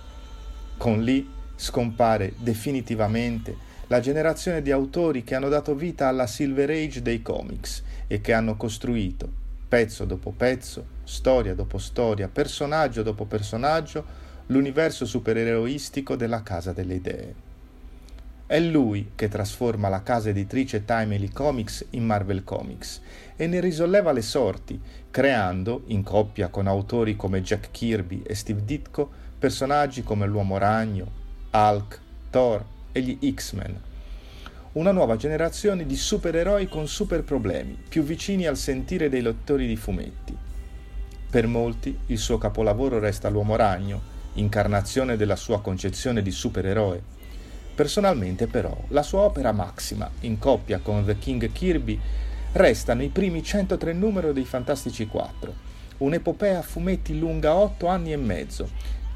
Con 0.76 1.02
Lee 1.02 1.26
scompare 1.56 2.34
definitivamente 2.36 3.66
la 3.88 3.98
generazione 3.98 4.62
di 4.62 4.70
autori 4.70 5.24
che 5.24 5.34
hanno 5.34 5.48
dato 5.48 5.74
vita 5.74 6.06
alla 6.06 6.28
Silver 6.28 6.70
Age 6.70 7.02
dei 7.02 7.20
comics 7.20 7.82
e 8.06 8.20
che 8.20 8.32
hanno 8.32 8.56
costruito, 8.56 9.28
pezzo 9.66 10.04
dopo 10.04 10.30
pezzo, 10.30 10.96
storia 11.08 11.54
dopo 11.54 11.78
storia, 11.78 12.28
personaggio 12.28 13.02
dopo 13.02 13.24
personaggio, 13.24 14.04
l'universo 14.48 15.06
supereroistico 15.06 16.16
della 16.16 16.42
Casa 16.42 16.74
delle 16.74 16.94
Idee. 16.94 17.34
È 18.44 18.60
lui 18.60 19.12
che 19.14 19.28
trasforma 19.28 19.88
la 19.88 20.02
casa 20.02 20.28
editrice 20.28 20.84
Timely 20.84 21.30
Comics 21.30 21.86
in 21.90 22.04
Marvel 22.04 22.44
Comics 22.44 23.00
e 23.36 23.46
ne 23.46 23.58
risolleva 23.58 24.12
le 24.12 24.20
sorti, 24.20 24.78
creando, 25.10 25.84
in 25.86 26.02
coppia 26.02 26.48
con 26.48 26.66
autori 26.66 27.16
come 27.16 27.40
Jack 27.40 27.70
Kirby 27.70 28.22
e 28.22 28.34
Steve 28.34 28.64
Ditko, 28.64 29.10
personaggi 29.38 30.02
come 30.02 30.26
l'Uomo 30.26 30.58
Ragno, 30.58 31.10
Hulk, 31.50 32.00
Thor 32.28 32.64
e 32.92 33.00
gli 33.00 33.32
X-Men. 33.34 33.80
Una 34.72 34.92
nuova 34.92 35.16
generazione 35.16 35.86
di 35.86 35.96
supereroi 35.96 36.68
con 36.68 36.86
super 36.86 37.24
problemi, 37.24 37.78
più 37.88 38.02
vicini 38.02 38.46
al 38.46 38.58
sentire 38.58 39.08
dei 39.08 39.22
lettori 39.22 39.66
di 39.66 39.76
fumetti. 39.76 40.47
Per 41.30 41.46
molti 41.46 41.96
il 42.06 42.18
suo 42.18 42.38
capolavoro 42.38 42.98
resta 42.98 43.28
l'uomo 43.28 43.54
ragno, 43.54 44.00
incarnazione 44.34 45.16
della 45.16 45.36
sua 45.36 45.60
concezione 45.60 46.22
di 46.22 46.30
supereroe. 46.30 47.02
Personalmente 47.74 48.46
però 48.46 48.74
la 48.88 49.02
sua 49.02 49.20
opera 49.20 49.52
massima, 49.52 50.10
in 50.20 50.38
coppia 50.38 50.78
con 50.78 51.04
The 51.04 51.18
King 51.18 51.52
Kirby, 51.52 52.00
resta 52.52 52.94
nei 52.94 53.10
primi 53.10 53.42
103 53.42 53.92
numeri 53.92 54.32
dei 54.32 54.46
Fantastici 54.46 55.06
4, 55.06 55.54
un'epopea 55.98 56.60
a 56.60 56.62
fumetti 56.62 57.18
lunga 57.18 57.54
8 57.54 57.86
anni 57.88 58.12
e 58.12 58.16
mezzo, 58.16 58.70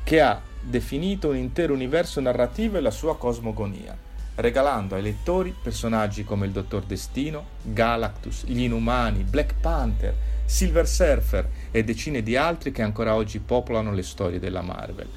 che 0.04 0.20
ha 0.20 0.38
definito 0.60 1.30
un 1.30 1.36
intero 1.36 1.72
universo 1.72 2.20
narrativo 2.20 2.76
e 2.76 2.82
la 2.82 2.90
sua 2.90 3.16
cosmogonia, 3.16 3.96
regalando 4.34 4.96
ai 4.96 5.02
lettori 5.02 5.54
personaggi 5.62 6.24
come 6.24 6.44
il 6.44 6.52
Dottor 6.52 6.84
Destino, 6.84 7.46
Galactus, 7.62 8.44
gli 8.44 8.60
Inumani, 8.60 9.22
Black 9.22 9.54
Panther, 9.60 10.14
Silver 10.44 10.86
Surfer 10.86 11.48
e 11.70 11.84
decine 11.84 12.22
di 12.22 12.36
altri 12.36 12.72
che 12.72 12.82
ancora 12.82 13.14
oggi 13.14 13.38
popolano 13.38 13.92
le 13.92 14.02
storie 14.02 14.38
della 14.38 14.62
Marvel. 14.62 15.08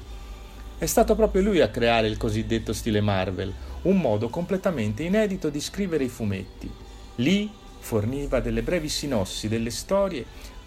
È 0.78 0.86
stato 0.86 1.14
proprio 1.14 1.42
lui 1.42 1.60
a 1.60 1.70
creare 1.70 2.06
il 2.06 2.16
cosiddetto 2.16 2.72
stile 2.72 3.00
Marvel, 3.00 3.52
un 3.82 3.98
modo 3.98 4.28
completamente 4.28 5.02
inedito 5.02 5.48
di 5.48 5.60
scrivere 5.60 6.04
i 6.04 6.08
fumetti. 6.08 6.70
Lee 7.16 7.48
forniva 7.78 8.40
delle 8.40 8.62
brevi 8.62 8.88
sinossi 8.88 9.48
delle 9.48 9.70
storie 9.70 10.24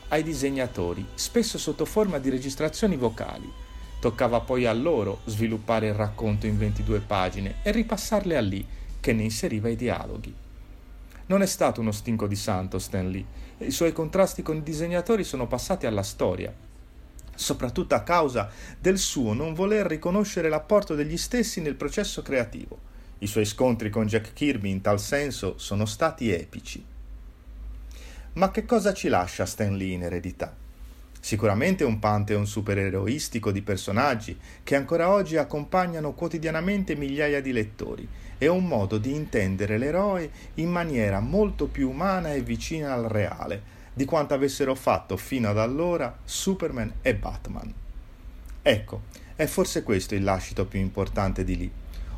ai 0.10 0.24
disegnatori, 0.24 1.06
spesso 1.14 1.58
sotto 1.58 1.86
forma 1.86 2.18
di 2.18 2.30
registrazioni 2.30 2.96
vocali. 2.96 3.52
Toccava 4.00 4.40
poi 4.40 4.66
a 4.66 4.74
loro 4.74 5.20
sviluppare 5.26 5.88
il 5.88 5.94
racconto 5.94 6.48
in 6.48 6.58
22 6.58 7.02
pagine 7.02 7.56
e 7.62 7.72
ripassarle 7.72 8.38
a 8.38 8.42
Lee, 8.42 8.66
che 9.00 9.14
ne 9.14 9.24
inseriva 9.24 9.70
i 9.70 9.76
dialoghi. 9.76 10.34
Non 11.30 11.44
è 11.44 11.46
stato 11.46 11.80
uno 11.82 11.92
stinco 11.92 12.26
di 12.26 12.36
santo 12.36 12.80
Stan 12.80 13.08
Lee, 13.08 13.24
i 13.60 13.70
suoi 13.70 13.94
contrasti 13.94 14.42
con 14.42 14.58
i 14.58 14.64
disegnatori 14.64 15.24
sono 15.24 15.46
passati 15.46 15.86
alla 15.86 16.02
storia, 16.02 16.52
soprattutto 17.36 17.94
a 17.94 18.02
causa 18.02 18.50
del 18.80 18.98
suo 18.98 19.34
non 19.34 19.54
voler 19.54 19.86
riconoscere 19.86 20.50
l'apporto 20.50 20.96
degli 20.96 21.18
stessi 21.18 21.62
nel 21.62 21.76
processo 21.76 22.24
creativo. 22.24 22.80
I 23.20 23.28
suoi 23.28 23.46
scontri 23.46 23.92
con 23.92 24.08
Jack 24.08 24.34
Kirby 24.34 24.72
in 24.72 24.82
tal 24.82 25.00
senso 25.00 25.60
sono 25.60 25.86
stati 25.86 26.32
epici. 26.32 26.84
Ma 28.34 28.50
che 28.50 28.66
cosa 28.66 28.92
ci 28.94 29.08
lascia 29.08 29.46
Stan 29.46 29.78
Lee 29.78 29.94
in 29.94 30.02
eredità? 30.02 30.56
Sicuramente 31.22 31.84
un 31.84 32.00
pantheon 32.00 32.48
supereroistico 32.48 33.52
di 33.52 33.62
personaggi 33.62 34.40
che 34.64 34.76
ancora 34.76 35.12
oggi 35.12 35.36
accompagnano 35.36 36.14
quotidianamente 36.14 36.96
migliaia 36.96 37.40
di 37.40 37.52
lettori 37.52 38.08
e 38.40 38.48
un 38.48 38.66
modo 38.66 38.98
di 38.98 39.14
intendere 39.14 39.78
l'eroe 39.78 40.32
in 40.56 40.72
maniera 40.72 41.20
molto 41.20 41.68
più 41.68 41.92
umana 41.92 42.34
e 42.34 42.42
vicina 42.42 42.94
al 42.94 43.04
reale 43.04 43.78
di 43.94 44.06
quanto 44.06 44.34
avessero 44.34 44.74
fatto 44.74 45.16
fino 45.16 45.50
ad 45.50 45.60
allora 45.60 46.18
Superman 46.24 46.94
e 47.04 47.14
Batman. 47.14 47.72
Ecco, 48.64 49.02
è 49.36 49.46
forse 49.46 49.84
questo 49.84 50.16
il 50.16 50.24
lascito 50.24 50.66
più 50.66 50.80
importante 50.80 51.44
di 51.44 51.58
Lee 51.58 51.72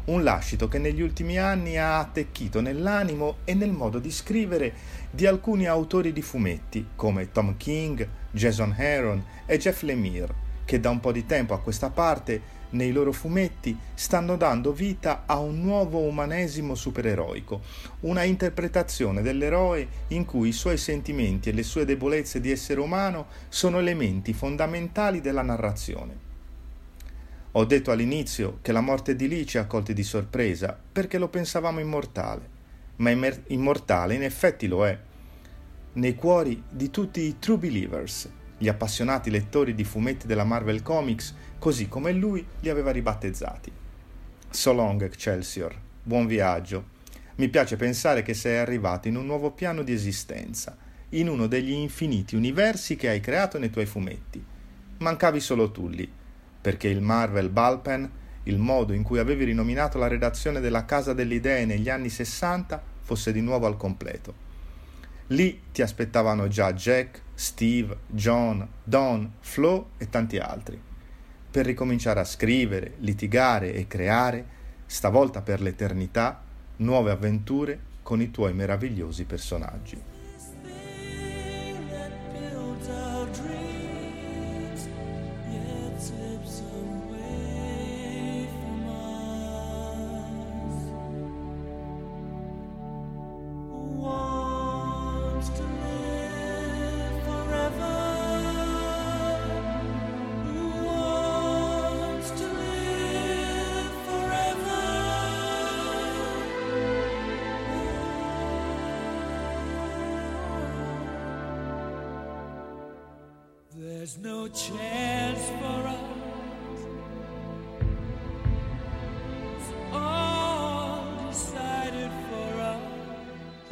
un 0.04 0.24
lascito 0.24 0.68
che 0.68 0.80
negli 0.80 1.02
ultimi 1.02 1.38
anni 1.38 1.78
ha 1.78 2.00
attecchito 2.00 2.60
nell'animo 2.60 3.38
e 3.44 3.54
nel 3.54 3.72
modo 3.72 4.00
di 4.00 4.10
scrivere 4.10 4.74
di 5.12 5.28
alcuni 5.28 5.68
autori 5.68 6.12
di 6.12 6.24
fumetti 6.24 6.88
come 6.96 7.32
Tom 7.32 7.56
King, 7.58 8.08
Jason 8.32 8.76
Aaron 8.78 9.24
e 9.46 9.58
Jeff 9.60 9.84
Lemire, 9.84 10.34
che 10.66 10.80
da 10.80 10.90
un 10.90 11.00
po' 11.00 11.12
di 11.12 11.26
tempo 11.26 11.54
a 11.54 11.60
questa 11.60 11.90
parte 11.90 12.60
nei 12.72 12.92
loro 12.92 13.12
fumetti 13.12 13.78
stanno 13.94 14.36
dando 14.36 14.72
vita 14.72 15.24
a 15.26 15.40
un 15.40 15.62
nuovo 15.62 16.00
umanesimo 16.00 16.76
supereroico, 16.76 17.62
una 18.02 18.24
interpretazione 18.24 19.22
dell'eroe 19.22 19.88
in 20.10 20.26
cui 20.26 20.50
i 20.50 20.54
suoi 20.54 20.78
sentimenti 20.78 21.50
e 21.50 21.54
le 21.54 21.64
sue 21.64 21.86
debolezze 21.86 22.40
di 22.40 22.52
essere 22.52 22.80
umano 22.80 23.28
sono 23.50 23.80
elementi 23.80 24.34
fondamentali 24.34 25.22
della 25.22 25.42
narrazione. 25.42 26.30
Ho 27.54 27.66
detto 27.66 27.92
all'inizio 27.92 28.60
che 28.62 28.72
la 28.72 28.80
morte 28.80 29.16
di 29.16 29.28
Lee 29.28 29.46
ci 29.46 29.58
ha 29.58 29.66
colti 29.66 29.94
di 29.94 30.04
sorpresa 30.04 30.78
perché 30.92 31.18
lo 31.18 31.28
pensavamo 31.28 31.82
immortale, 31.82 32.48
ma 32.98 33.10
immer- 33.10 33.44
immortale 33.48 34.16
in 34.16 34.24
effetti 34.24 34.68
lo 34.68 34.88
è. 34.88 34.98
Nei 35.94 36.16
cuori 36.16 36.64
di 36.70 36.90
tutti 36.90 37.20
i 37.20 37.40
true 37.40 37.58
believers, 37.58 38.30
gli 38.58 38.70
appassionati 38.70 39.30
lettori 39.30 39.76
di 39.76 39.84
fumetti 39.84 40.28
della 40.28 40.46
Marvel 40.46 40.82
Comics, 40.82 41.36
così 41.62 41.88
come 41.88 42.12
lui 42.12 42.44
li 42.62 42.70
aveva 42.70 42.90
ribattezzati. 42.90 43.72
So 44.50 44.74
long, 44.74 45.00
Excelsior, 45.04 45.80
buon 46.02 46.26
viaggio. 46.26 46.86
Mi 47.36 47.50
piace 47.50 47.76
pensare 47.76 48.24
che 48.24 48.34
sei 48.34 48.58
arrivato 48.58 49.08
in 49.08 49.16
un 49.16 49.28
nuovo 49.28 49.52
piano 49.52 49.84
di 49.84 49.94
esistenza, 49.94 50.76
in 51.10 51.30
uno 51.30 51.46
degli 51.46 51.70
infiniti 51.70 52.36
universi 52.36 52.96
che 52.96 53.10
hai 53.10 53.20
creato 53.20 53.60
nei 53.60 53.70
tuoi 53.70 53.86
fumetti. 53.86 54.44
Mancavi 54.98 55.40
solo 55.40 55.70
tu 55.70 55.88
lì 55.88 56.12
perché 56.60 56.88
il 56.88 57.02
Marvel 57.02 57.50
Ballpen, 57.50 58.10
il 58.46 58.58
modo 58.58 58.94
in 58.94 59.04
cui 59.04 59.20
avevi 59.20 59.44
rinominato 59.44 60.00
la 60.00 60.08
redazione 60.08 60.62
della 60.62 60.86
Casa 60.86 61.14
delle 61.14 61.36
Idee 61.36 61.66
negli 61.66 61.90
anni 61.90 62.10
60, 62.10 62.82
fosse 63.02 63.32
di 63.32 63.42
nuovo 63.42 63.68
al 63.68 63.78
completo. 63.78 64.34
Lì 65.28 65.62
ti 65.72 65.84
aspettavano 65.84 66.48
già 66.48 66.74
Jack, 66.74 67.22
Steve, 67.36 67.98
John, 68.08 68.68
Don, 68.84 69.34
Flo 69.42 69.92
e 70.00 70.10
tanti 70.10 70.40
altri, 70.40 70.90
per 71.52 71.66
ricominciare 71.66 72.22
a 72.22 72.26
scrivere, 72.26 72.94
litigare 73.00 73.74
e 73.74 73.86
creare, 73.86 74.46
stavolta 74.86 75.42
per 75.42 75.60
l'eternità, 75.62 76.42
nuove 76.78 77.12
avventure 77.12 77.78
con 78.02 78.22
i 78.22 78.32
tuoi 78.32 78.54
meravigliosi 78.54 79.26
personaggi. 79.26 80.11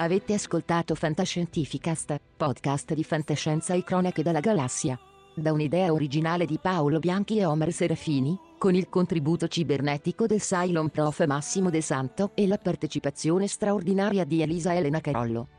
Avete 0.09 0.33
ascoltato 0.33 0.95
Fantascientificast, 0.95 2.19
podcast 2.35 2.95
di 2.95 3.03
fantascienza 3.03 3.75
e 3.75 3.83
cronache 3.83 4.23
dalla 4.23 4.39
galassia. 4.39 4.99
Da 5.35 5.51
un'idea 5.51 5.93
originale 5.93 6.47
di 6.47 6.57
Paolo 6.59 6.97
Bianchi 6.97 7.37
e 7.37 7.45
Omer 7.45 7.71
Serafini, 7.71 8.35
con 8.57 8.73
il 8.73 8.89
contributo 8.89 9.47
cibernetico 9.47 10.25
del 10.25 10.41
Cylon 10.41 10.89
Prof 10.89 11.23
Massimo 11.27 11.69
De 11.69 11.81
Santo 11.81 12.31
e 12.33 12.47
la 12.47 12.57
partecipazione 12.57 13.45
straordinaria 13.45 14.25
di 14.25 14.41
Elisa 14.41 14.73
Elena 14.73 14.99
Carollo. 14.99 15.58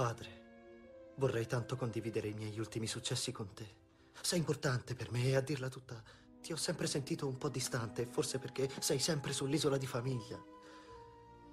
Padre, 0.00 1.12
vorrei 1.16 1.46
tanto 1.46 1.76
condividere 1.76 2.28
i 2.28 2.32
miei 2.32 2.58
ultimi 2.58 2.86
successi 2.86 3.32
con 3.32 3.52
te. 3.52 3.68
Sei 4.22 4.38
importante 4.38 4.94
per 4.94 5.10
me 5.10 5.24
e 5.24 5.36
a 5.36 5.42
dirla 5.42 5.68
tutta, 5.68 6.02
ti 6.40 6.54
ho 6.54 6.56
sempre 6.56 6.86
sentito 6.86 7.26
un 7.26 7.36
po' 7.36 7.50
distante, 7.50 8.06
forse 8.06 8.38
perché 8.38 8.66
sei 8.78 8.98
sempre 8.98 9.34
sull'isola 9.34 9.76
di 9.76 9.86
famiglia. 9.86 10.42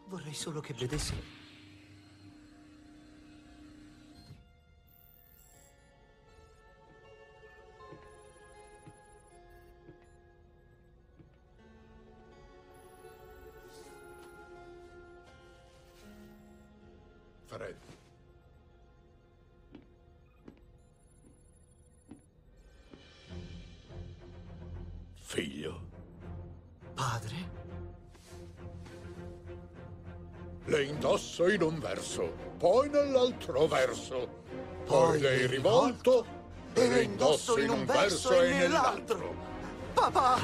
Vorrei 0.06 0.34
solo 0.34 0.62
che 0.62 0.74
vedessi 0.74 1.14
indosso 31.38 31.50
in 31.50 31.62
un 31.62 31.80
verso, 31.80 32.34
poi 32.58 32.90
nell'altro 32.90 33.68
verso. 33.68 34.46
Poi 34.86 35.20
le 35.20 35.46
rivolto 35.46 36.26
e 36.74 36.88
le 36.88 37.04
indosso 37.04 37.60
in 37.60 37.70
un 37.70 37.86
verso 37.86 38.42
e 38.42 38.54
nell'altro. 38.54 39.36
Papà! 39.94 40.40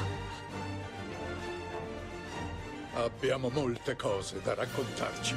Abbiamo 2.94 3.48
molte 3.48 3.96
cose 3.96 4.40
da 4.40 4.54
raccontarci. 4.54 5.36